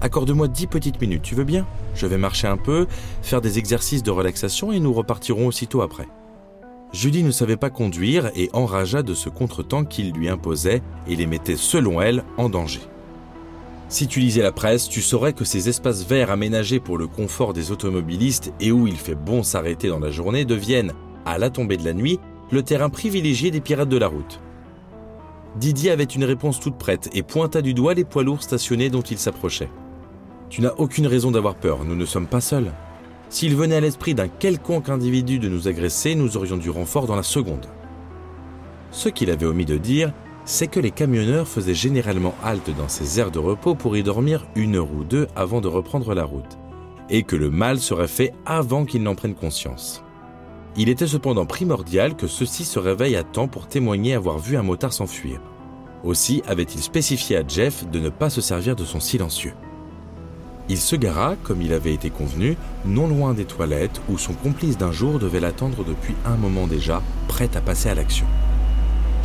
Accorde-moi 0.00 0.48
dix 0.48 0.66
petites 0.66 1.00
minutes, 1.00 1.22
tu 1.22 1.34
veux 1.34 1.44
bien? 1.44 1.66
Je 1.94 2.06
vais 2.06 2.18
marcher 2.18 2.48
un 2.48 2.56
peu, 2.56 2.86
faire 3.22 3.40
des 3.40 3.58
exercices 3.58 4.02
de 4.02 4.10
relaxation 4.10 4.72
et 4.72 4.80
nous 4.80 4.92
repartirons 4.92 5.46
aussitôt 5.46 5.82
après. 5.82 6.08
Julie 6.92 7.22
ne 7.22 7.30
savait 7.30 7.56
pas 7.56 7.70
conduire 7.70 8.30
et 8.34 8.50
enragea 8.52 9.02
de 9.02 9.14
ce 9.14 9.30
contretemps 9.30 9.84
qu'il 9.84 10.12
lui 10.12 10.28
imposait 10.28 10.82
et 11.08 11.16
les 11.16 11.26
mettait, 11.26 11.56
selon 11.56 12.02
elle, 12.02 12.22
en 12.36 12.50
danger. 12.50 12.80
Si 13.88 14.06
tu 14.06 14.20
lisais 14.20 14.42
la 14.42 14.52
presse, 14.52 14.88
tu 14.88 15.00
saurais 15.00 15.32
que 15.32 15.44
ces 15.44 15.68
espaces 15.68 16.06
verts 16.06 16.30
aménagés 16.30 16.80
pour 16.80 16.98
le 16.98 17.06
confort 17.06 17.52
des 17.52 17.72
automobilistes 17.72 18.52
et 18.60 18.72
où 18.72 18.86
il 18.86 18.96
fait 18.96 19.14
bon 19.14 19.42
s'arrêter 19.42 19.88
dans 19.88 19.98
la 19.98 20.10
journée 20.10 20.44
deviennent, 20.44 20.92
à 21.24 21.38
la 21.38 21.50
tombée 21.50 21.76
de 21.76 21.84
la 21.84 21.94
nuit, 21.94 22.18
le 22.50 22.62
terrain 22.62 22.90
privilégié 22.90 23.50
des 23.50 23.60
pirates 23.60 23.88
de 23.88 23.98
la 23.98 24.08
route. 24.08 24.40
Didier 25.56 25.90
avait 25.90 26.04
une 26.04 26.24
réponse 26.24 26.60
toute 26.60 26.78
prête 26.78 27.10
et 27.12 27.22
pointa 27.22 27.62
du 27.62 27.74
doigt 27.74 27.94
les 27.94 28.04
poids 28.04 28.22
lourds 28.22 28.42
stationnés 28.42 28.90
dont 28.90 29.02
il 29.02 29.18
s'approchait. 29.18 29.70
Tu 30.50 30.60
n'as 30.60 30.72
aucune 30.76 31.06
raison 31.06 31.30
d'avoir 31.30 31.54
peur, 31.54 31.84
nous 31.84 31.96
ne 31.96 32.04
sommes 32.04 32.26
pas 32.26 32.40
seuls. 32.42 32.72
S'il 33.32 33.56
venait 33.56 33.76
à 33.76 33.80
l'esprit 33.80 34.14
d'un 34.14 34.28
quelconque 34.28 34.90
individu 34.90 35.38
de 35.38 35.48
nous 35.48 35.66
agresser, 35.66 36.14
nous 36.14 36.36
aurions 36.36 36.58
du 36.58 36.68
renfort 36.68 37.06
dans 37.06 37.16
la 37.16 37.22
seconde. 37.22 37.64
Ce 38.90 39.08
qu'il 39.08 39.30
avait 39.30 39.46
omis 39.46 39.64
de 39.64 39.78
dire, 39.78 40.12
c'est 40.44 40.66
que 40.66 40.78
les 40.78 40.90
camionneurs 40.90 41.48
faisaient 41.48 41.72
généralement 41.72 42.34
halte 42.44 42.68
dans 42.76 42.90
ces 42.90 43.18
aires 43.18 43.30
de 43.30 43.38
repos 43.38 43.74
pour 43.74 43.96
y 43.96 44.02
dormir 44.02 44.46
une 44.54 44.76
heure 44.76 44.92
ou 44.92 45.02
deux 45.02 45.28
avant 45.34 45.62
de 45.62 45.68
reprendre 45.68 46.12
la 46.12 46.24
route, 46.24 46.58
et 47.08 47.22
que 47.22 47.34
le 47.34 47.48
mal 47.48 47.78
serait 47.78 48.06
fait 48.06 48.34
avant 48.44 48.84
qu'ils 48.84 49.02
n'en 49.02 49.14
prennent 49.14 49.34
conscience. 49.34 50.04
Il 50.76 50.90
était 50.90 51.06
cependant 51.06 51.46
primordial 51.46 52.16
que 52.16 52.26
ceux-ci 52.26 52.66
se 52.66 52.78
réveillent 52.78 53.16
à 53.16 53.24
temps 53.24 53.48
pour 53.48 53.66
témoigner 53.66 54.12
avoir 54.12 54.40
vu 54.40 54.58
un 54.58 54.62
motard 54.62 54.92
s'enfuir. 54.92 55.40
Aussi 56.04 56.42
avait-il 56.46 56.82
spécifié 56.82 57.38
à 57.38 57.48
Jeff 57.48 57.88
de 57.88 57.98
ne 57.98 58.10
pas 58.10 58.28
se 58.28 58.42
servir 58.42 58.76
de 58.76 58.84
son 58.84 59.00
silencieux. 59.00 59.54
Il 60.68 60.78
se 60.78 60.96
gara, 60.96 61.34
comme 61.42 61.60
il 61.60 61.72
avait 61.72 61.92
été 61.92 62.10
convenu, 62.10 62.56
non 62.84 63.08
loin 63.08 63.34
des 63.34 63.44
toilettes 63.44 64.00
où 64.08 64.16
son 64.16 64.32
complice 64.32 64.78
d'un 64.78 64.92
jour 64.92 65.18
devait 65.18 65.40
l'attendre 65.40 65.84
depuis 65.84 66.14
un 66.24 66.36
moment 66.36 66.66
déjà, 66.66 67.02
prêt 67.28 67.50
à 67.54 67.60
passer 67.60 67.88
à 67.88 67.94
l'action. 67.94 68.26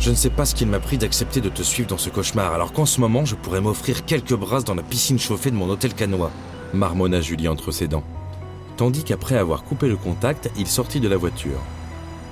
Je 0.00 0.10
ne 0.10 0.14
sais 0.14 0.30
pas 0.30 0.44
ce 0.44 0.54
qu'il 0.54 0.68
m'a 0.68 0.78
pris 0.78 0.98
d'accepter 0.98 1.40
de 1.40 1.48
te 1.48 1.62
suivre 1.62 1.88
dans 1.88 1.98
ce 1.98 2.10
cauchemar, 2.10 2.52
alors 2.52 2.72
qu'en 2.72 2.86
ce 2.86 3.00
moment 3.00 3.24
je 3.24 3.34
pourrais 3.34 3.60
m'offrir 3.60 4.04
quelques 4.04 4.34
brasses 4.34 4.64
dans 4.64 4.74
la 4.74 4.82
piscine 4.82 5.18
chauffée 5.18 5.50
de 5.50 5.56
mon 5.56 5.68
hôtel 5.68 5.94
canois, 5.94 6.30
marmonna 6.72 7.20
Julie 7.20 7.48
entre 7.48 7.72
ses 7.72 7.88
dents. 7.88 8.04
Tandis 8.76 9.02
qu'après 9.02 9.36
avoir 9.36 9.64
coupé 9.64 9.88
le 9.88 9.96
contact, 9.96 10.50
il 10.56 10.68
sortit 10.68 11.00
de 11.00 11.08
la 11.08 11.16
voiture. 11.16 11.58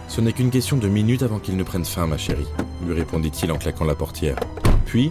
Ce 0.09 0.21
n'est 0.21 0.33
qu'une 0.33 0.51
question 0.51 0.77
de 0.77 0.87
minutes 0.89 1.25
avant 1.25 1.41
qu'il 1.41 1.57
ne 1.57 1.65
prenne 1.65 1.85
fin, 1.85 2.07
ma 2.07 2.19
chérie, 2.19 2.47
lui 2.87 2.95
répondit-il 2.95 3.51
en 3.51 3.59
claquant 3.59 3.85
la 3.85 3.97
portière. 3.97 4.39
Puis, 4.85 5.11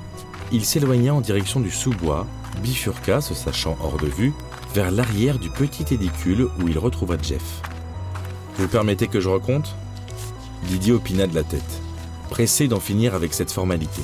il 0.52 0.66
s'éloigna 0.66 1.14
en 1.14 1.22
direction 1.22 1.60
du 1.60 1.72
sous-bois, 1.72 2.28
bifurqua, 2.62 3.22
se 3.22 3.34
sachant 3.34 3.78
hors 3.82 3.98
de 3.98 4.08
vue, 4.08 4.34
vers 4.74 4.92
l'arrière 4.92 5.40
du 5.40 5.50
petit 5.50 5.94
édicule 5.94 6.48
où 6.60 6.68
il 6.68 6.78
retrouva 6.78 7.16
Jeff. 7.22 7.62
Vous 8.58 8.68
permettez 8.68 9.08
que 9.08 9.20
je 9.20 9.30
raconte? 9.30 9.76
Didier 10.64 10.94
opina 10.94 11.28
de 11.28 11.36
la 11.36 11.44
tête 11.44 11.82
pressé 12.36 12.68
d'en 12.68 12.80
finir 12.82 13.16
avec 13.16 13.34
cette 13.34 13.52
formalité. 13.52 14.02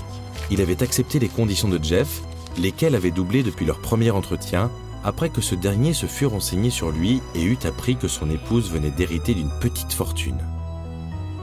Il 0.50 0.62
avait 0.62 0.83
accepté 0.83 1.19
les 1.19 1.27
conditions 1.27 1.67
de 1.67 1.83
Jeff, 1.83 2.21
lesquelles 2.57 2.95
avaient 2.95 3.12
doublé 3.12 3.43
depuis 3.43 3.65
leur 3.65 3.79
premier 3.79 4.12
entretien, 4.12 4.71
après 5.03 5.29
que 5.29 5.41
ce 5.41 5.55
dernier 5.55 5.93
se 5.93 6.05
fût 6.05 6.27
renseigné 6.27 6.69
sur 6.69 6.91
lui 6.91 7.21
et 7.36 7.43
eut 7.43 7.57
appris 7.65 7.95
que 7.95 8.07
son 8.07 8.29
épouse 8.29 8.71
venait 8.71 8.91
d'hériter 8.91 9.33
d'une 9.33 9.51
petite 9.60 9.93
fortune. 9.93 10.38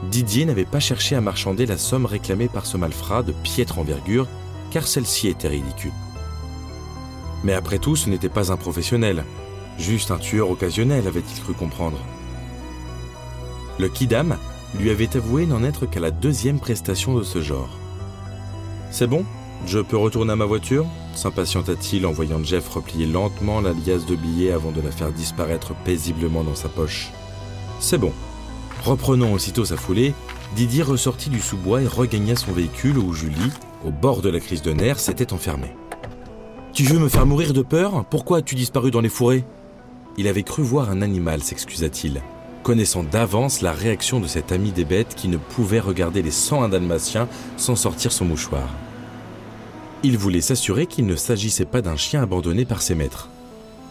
Didier 0.09 0.45
n'avait 0.45 0.65
pas 0.65 0.79
cherché 0.79 1.15
à 1.15 1.21
marchander 1.21 1.65
la 1.65 1.77
somme 1.77 2.05
réclamée 2.05 2.47
par 2.47 2.65
ce 2.65 2.77
malfrat 2.77 3.21
de 3.21 3.33
piètre 3.43 3.79
envergure, 3.79 4.27
car 4.71 4.87
celle-ci 4.87 5.27
était 5.27 5.47
ridicule. 5.47 5.91
Mais 7.43 7.53
après 7.53 7.79
tout, 7.79 7.95
ce 7.95 8.09
n'était 8.09 8.29
pas 8.29 8.51
un 8.51 8.57
professionnel, 8.57 9.23
juste 9.77 10.11
un 10.11 10.17
tueur 10.17 10.49
occasionnel, 10.49 11.07
avait-il 11.07 11.41
cru 11.41 11.53
comprendre. 11.53 11.99
Le 13.79 13.87
Kidam 13.87 14.37
lui 14.77 14.89
avait 14.89 15.15
avoué 15.15 15.45
n'en 15.45 15.63
être 15.63 15.85
qu'à 15.85 15.99
la 15.99 16.11
deuxième 16.11 16.59
prestation 16.59 17.15
de 17.15 17.23
ce 17.23 17.41
genre. 17.41 17.69
C'est 18.91 19.07
bon? 19.07 19.25
Je 19.65 19.79
peux 19.79 19.97
retourner 19.97 20.33
à 20.33 20.35
ma 20.35 20.45
voiture? 20.45 20.85
s'impatienta-t-il 21.15 22.05
en 22.05 22.11
voyant 22.11 22.41
Jeff 22.43 22.69
replier 22.69 23.05
lentement 23.05 23.61
la 23.61 23.73
liasse 23.73 24.05
de 24.05 24.15
billets 24.15 24.51
avant 24.51 24.71
de 24.71 24.79
la 24.79 24.91
faire 24.91 25.11
disparaître 25.11 25.73
paisiblement 25.83 26.43
dans 26.43 26.55
sa 26.55 26.69
poche. 26.69 27.11
C'est 27.79 27.97
bon. 27.97 28.13
Reprenant 28.83 29.33
aussitôt 29.33 29.65
sa 29.65 29.75
foulée, 29.75 30.13
Didier 30.55 30.83
ressortit 30.83 31.29
du 31.29 31.41
sous-bois 31.41 31.81
et 31.81 31.87
regagna 31.87 32.35
son 32.35 32.51
véhicule 32.51 32.97
où 32.97 33.13
Julie, 33.13 33.51
au 33.85 33.91
bord 33.91 34.21
de 34.21 34.29
la 34.29 34.39
crise 34.39 34.61
de 34.61 34.71
nerfs, 34.71 34.99
s'était 34.99 35.33
enfermé. 35.33 35.67
Tu 36.73 36.83
veux 36.83 36.99
me 36.99 37.09
faire 37.09 37.25
mourir 37.25 37.53
de 37.53 37.61
peur? 37.61 38.05
Pourquoi 38.05 38.39
as-tu 38.39 38.55
disparu 38.55 38.91
dans 38.91 39.01
les 39.01 39.09
fourrés? 39.09 39.43
Il 40.17 40.27
avait 40.27 40.43
cru 40.43 40.63
voir 40.63 40.89
un 40.89 41.01
animal, 41.01 41.41
s'excusa-t-il, 41.41 42.21
connaissant 42.63 43.03
d'avance 43.03 43.61
la 43.61 43.71
réaction 43.71 44.19
de 44.19 44.27
cet 44.27 44.51
ami 44.51 44.71
des 44.71 44.85
bêtes 44.85 45.15
qui 45.15 45.27
ne 45.27 45.37
pouvait 45.37 45.79
regarder 45.79 46.21
les 46.21 46.31
101 46.31 46.69
dalmatiens 46.69 47.27
sans 47.57 47.75
sortir 47.75 48.11
son 48.11 48.25
mouchoir. 48.25 48.67
Il 50.03 50.17
voulait 50.17 50.41
s'assurer 50.41 50.85
qu'il 50.85 51.05
ne 51.05 51.15
s'agissait 51.15 51.65
pas 51.65 51.81
d'un 51.81 51.97
chien 51.97 52.21
abandonné 52.21 52.65
par 52.65 52.81
ses 52.81 52.95
maîtres. 52.95 53.29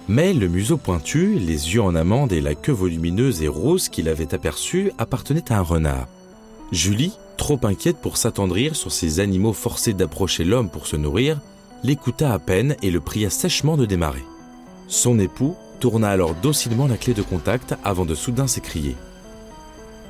Mais 0.08 0.32
le 0.32 0.48
museau 0.48 0.78
pointu, 0.78 1.34
les 1.38 1.74
yeux 1.74 1.82
en 1.82 1.94
amande 1.94 2.32
et 2.32 2.40
la 2.40 2.54
queue 2.54 2.72
volumineuse 2.72 3.42
et 3.42 3.48
rose 3.48 3.90
qu'il 3.90 4.08
avait 4.08 4.32
aperçue 4.32 4.90
appartenaient 4.96 5.52
à 5.52 5.58
un 5.58 5.62
renard. 5.62 6.06
Julie, 6.72 7.12
trop 7.38 7.58
inquiète 7.62 7.96
pour 7.96 8.18
s'attendrir 8.18 8.76
sur 8.76 8.92
ces 8.92 9.20
animaux 9.20 9.54
forcés 9.54 9.94
d'approcher 9.94 10.44
l'homme 10.44 10.68
pour 10.68 10.86
se 10.86 10.96
nourrir, 10.96 11.40
l'écouta 11.82 12.34
à 12.34 12.38
peine 12.38 12.76
et 12.82 12.90
le 12.90 13.00
pria 13.00 13.30
sèchement 13.30 13.78
de 13.78 13.86
démarrer. 13.86 14.24
Son 14.88 15.18
époux 15.18 15.56
tourna 15.80 16.10
alors 16.10 16.34
docilement 16.34 16.86
la 16.86 16.98
clé 16.98 17.14
de 17.14 17.22
contact 17.22 17.74
avant 17.84 18.04
de 18.04 18.14
soudain 18.14 18.46
s'écrier. 18.46 18.96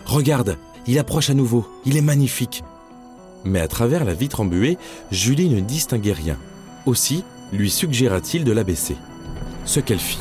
Regarde, 0.07 0.57
il 0.87 0.99
approche 0.99 1.31
à 1.31 1.35
nouveau, 1.35 1.69
il 1.85 1.97
est 1.97 2.03
magnifique. 2.03 2.65
Mais 3.45 3.61
à 3.61 3.69
travers 3.69 4.05
la 4.05 4.15
vitre 4.15 4.41
embuée, 4.41 4.79
Julie 5.13 5.51
ne 5.51 5.61
distinguait 5.61 6.13
rien. 6.13 6.39
Aussi 6.87 7.23
lui 7.53 7.71
suggéra-t-il 7.71 8.45
de 8.45 8.53
la 8.53 8.65
baisser. 8.65 8.97
Ce 9.65 9.81
qu'elle 9.81 9.99
fit. 9.99 10.19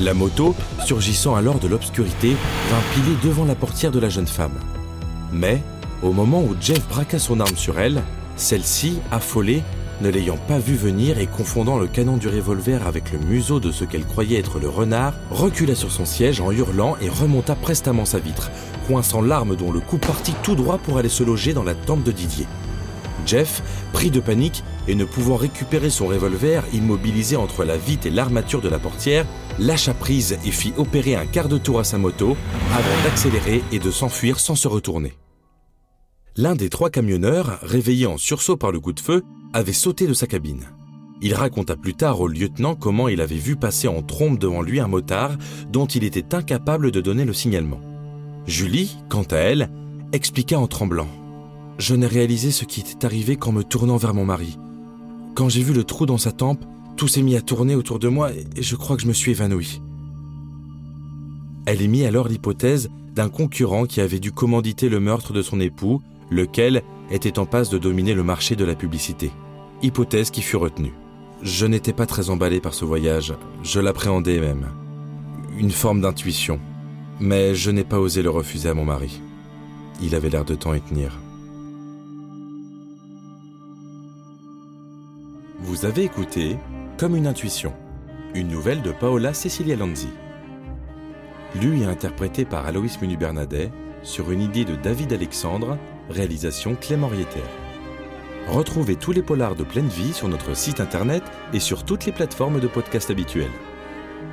La 0.00 0.14
moto, 0.14 0.54
surgissant 0.84 1.34
alors 1.34 1.58
de 1.58 1.68
l'obscurité, 1.68 2.36
vint 2.70 2.94
piler 2.94 3.16
devant 3.22 3.44
la 3.44 3.54
portière 3.54 3.90
de 3.90 3.98
la 3.98 4.08
jeune 4.08 4.26
femme. 4.26 4.58
Mais, 5.32 5.62
au 6.02 6.12
moment 6.12 6.42
où 6.42 6.54
Jeff 6.60 6.86
braqua 6.88 7.18
son 7.18 7.40
arme 7.40 7.56
sur 7.56 7.78
elle, 7.78 8.02
celle-ci, 8.36 8.98
affolée, 9.10 9.62
ne 10.00 10.08
l'ayant 10.08 10.36
pas 10.36 10.58
vu 10.58 10.76
venir 10.76 11.18
et 11.18 11.26
confondant 11.26 11.76
le 11.76 11.88
canon 11.88 12.16
du 12.16 12.28
revolver 12.28 12.86
avec 12.86 13.10
le 13.12 13.18
museau 13.18 13.58
de 13.58 13.72
ce 13.72 13.84
qu'elle 13.84 14.04
croyait 14.04 14.38
être 14.38 14.60
le 14.60 14.68
renard, 14.68 15.14
recula 15.30 15.74
sur 15.74 15.90
son 15.90 16.04
siège 16.04 16.40
en 16.40 16.52
hurlant 16.52 16.96
et 17.00 17.08
remonta 17.08 17.56
prestement 17.56 18.04
sa 18.04 18.20
vitre, 18.20 18.50
coinçant 18.86 19.22
l'arme 19.22 19.56
dont 19.56 19.72
le 19.72 19.80
coup 19.80 19.98
partit 19.98 20.34
tout 20.44 20.54
droit 20.54 20.78
pour 20.78 20.98
aller 20.98 21.08
se 21.08 21.24
loger 21.24 21.52
dans 21.52 21.64
la 21.64 21.74
tente 21.74 22.04
de 22.04 22.12
Didier. 22.12 22.46
Jeff, 23.26 23.62
pris 23.92 24.10
de 24.10 24.20
panique 24.20 24.62
et 24.86 24.94
ne 24.94 25.04
pouvant 25.04 25.36
récupérer 25.36 25.90
son 25.90 26.06
revolver 26.06 26.64
immobilisé 26.72 27.36
entre 27.36 27.64
la 27.64 27.76
vitre 27.76 28.06
et 28.06 28.10
l'armature 28.10 28.62
de 28.62 28.68
la 28.68 28.78
portière, 28.78 29.26
lâcha 29.58 29.94
prise 29.94 30.38
et 30.46 30.50
fit 30.50 30.72
opérer 30.76 31.16
un 31.16 31.26
quart 31.26 31.48
de 31.48 31.58
tour 31.58 31.80
à 31.80 31.84
sa 31.84 31.98
moto 31.98 32.36
avant 32.72 33.02
d'accélérer 33.04 33.62
et 33.72 33.80
de 33.80 33.90
s'enfuir 33.90 34.38
sans 34.38 34.54
se 34.54 34.68
retourner. 34.68 35.12
L'un 36.36 36.54
des 36.54 36.68
trois 36.68 36.90
camionneurs, 36.90 37.58
réveillé 37.62 38.06
en 38.06 38.16
sursaut 38.16 38.56
par 38.56 38.70
le 38.70 38.80
coup 38.80 38.92
de 38.92 39.00
feu, 39.00 39.24
avait 39.52 39.72
sauté 39.72 40.06
de 40.06 40.14
sa 40.14 40.26
cabine. 40.26 40.66
Il 41.20 41.34
raconta 41.34 41.74
plus 41.74 41.94
tard 41.94 42.20
au 42.20 42.28
lieutenant 42.28 42.76
comment 42.76 43.08
il 43.08 43.20
avait 43.20 43.34
vu 43.36 43.56
passer 43.56 43.88
en 43.88 44.02
trombe 44.02 44.38
devant 44.38 44.62
lui 44.62 44.78
un 44.78 44.86
motard 44.86 45.36
dont 45.70 45.86
il 45.86 46.04
était 46.04 46.34
incapable 46.34 46.92
de 46.92 47.00
donner 47.00 47.24
le 47.24 47.32
signalement. 47.32 47.80
Julie, 48.46 48.96
quant 49.08 49.24
à 49.24 49.36
elle, 49.36 49.70
expliqua 50.12 50.58
en 50.58 50.68
tremblant. 50.68 51.08
Je 51.78 51.94
n'ai 51.94 52.06
réalisé 52.06 52.50
ce 52.50 52.64
qui 52.64 52.80
était 52.80 53.04
arrivé 53.04 53.36
qu'en 53.36 53.52
me 53.52 53.64
tournant 53.64 53.96
vers 53.96 54.14
mon 54.14 54.24
mari. 54.24 54.58
Quand 55.34 55.48
j'ai 55.48 55.62
vu 55.62 55.72
le 55.72 55.84
trou 55.84 56.06
dans 56.06 56.18
sa 56.18 56.32
tempe, 56.32 56.64
tout 56.96 57.08
s'est 57.08 57.22
mis 57.22 57.36
à 57.36 57.40
tourner 57.40 57.74
autour 57.74 57.98
de 57.98 58.08
moi 58.08 58.32
et 58.32 58.62
je 58.62 58.76
crois 58.76 58.96
que 58.96 59.02
je 59.02 59.08
me 59.08 59.12
suis 59.12 59.32
évanoui. 59.32 59.80
Elle 61.66 61.82
émit 61.82 62.04
alors 62.06 62.28
l'hypothèse 62.28 62.88
d'un 63.14 63.28
concurrent 63.28 63.86
qui 63.86 64.00
avait 64.00 64.20
dû 64.20 64.32
commanditer 64.32 64.88
le 64.88 65.00
meurtre 65.00 65.32
de 65.32 65.42
son 65.42 65.60
époux, 65.60 66.00
lequel 66.30 66.82
était 67.10 67.38
en 67.38 67.46
passe 67.46 67.70
de 67.70 67.78
dominer 67.78 68.14
le 68.14 68.22
marché 68.22 68.56
de 68.56 68.64
la 68.64 68.74
publicité. 68.74 69.30
Hypothèse 69.82 70.30
qui 70.30 70.42
fut 70.42 70.56
retenue. 70.56 70.92
Je 71.42 71.66
n'étais 71.66 71.92
pas 71.92 72.06
très 72.06 72.30
emballé 72.30 72.60
par 72.60 72.74
ce 72.74 72.84
voyage, 72.84 73.34
je 73.62 73.80
l'appréhendais 73.80 74.40
même. 74.40 74.68
Une 75.56 75.70
forme 75.70 76.00
d'intuition. 76.00 76.58
Mais 77.20 77.54
je 77.54 77.70
n'ai 77.70 77.84
pas 77.84 77.98
osé 77.98 78.22
le 78.22 78.30
refuser 78.30 78.68
à 78.68 78.74
mon 78.74 78.84
mari. 78.84 79.20
Il 80.00 80.14
avait 80.14 80.30
l'air 80.30 80.44
de 80.44 80.54
temps 80.54 80.74
y 80.74 80.80
tenir. 80.80 81.18
Vous 85.60 85.84
avez 85.84 86.04
écouté 86.04 86.56
Comme 86.98 87.16
une 87.16 87.26
intuition, 87.26 87.72
une 88.34 88.48
nouvelle 88.48 88.82
de 88.82 88.92
Paola 88.92 89.34
Cecilia 89.34 89.76
Lanzi. 89.76 90.08
Lue 91.60 91.80
et 91.80 91.84
interprétée 91.84 92.44
par 92.44 92.66
Aloïs 92.66 93.00
Munu-Bernadet 93.00 93.70
sur 94.02 94.30
une 94.30 94.40
idée 94.40 94.64
de 94.64 94.76
David 94.76 95.12
Alexandre, 95.12 95.78
réalisation 96.10 96.74
Clément 96.74 97.08
Rieter. 97.08 97.42
Retrouvez 98.48 98.96
tous 98.96 99.12
les 99.12 99.22
polars 99.22 99.56
de 99.56 99.64
pleine 99.64 99.88
vie 99.88 100.12
sur 100.12 100.28
notre 100.28 100.56
site 100.56 100.80
internet 100.80 101.22
et 101.52 101.60
sur 101.60 101.84
toutes 101.84 102.06
les 102.06 102.12
plateformes 102.12 102.60
de 102.60 102.66
podcast 102.66 103.10
habituelles. 103.10 103.50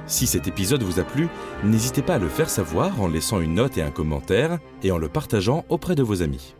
Si 0.08 0.28
cet 0.28 0.48
épisode 0.48 0.84
vous 0.84 1.00
a 1.00 1.04
plu, 1.04 1.28
n'hésitez 1.64 2.02
pas 2.02 2.16
à 2.16 2.20
le 2.20 2.30
faire 2.30 2.50
savoir 2.50 3.02
en 3.02 3.08
laissant 3.08 3.42
une 3.42 3.56
note 3.56 3.78
et 3.78 3.82
un 3.82 3.92
commentaire 3.92 4.60
et 4.84 4.92
en 4.92 4.98
le 4.98 5.10
partageant 5.10 5.66
auprès 5.70 5.96
de 5.96 6.04
vos 6.04 6.22
amis. 6.22 6.56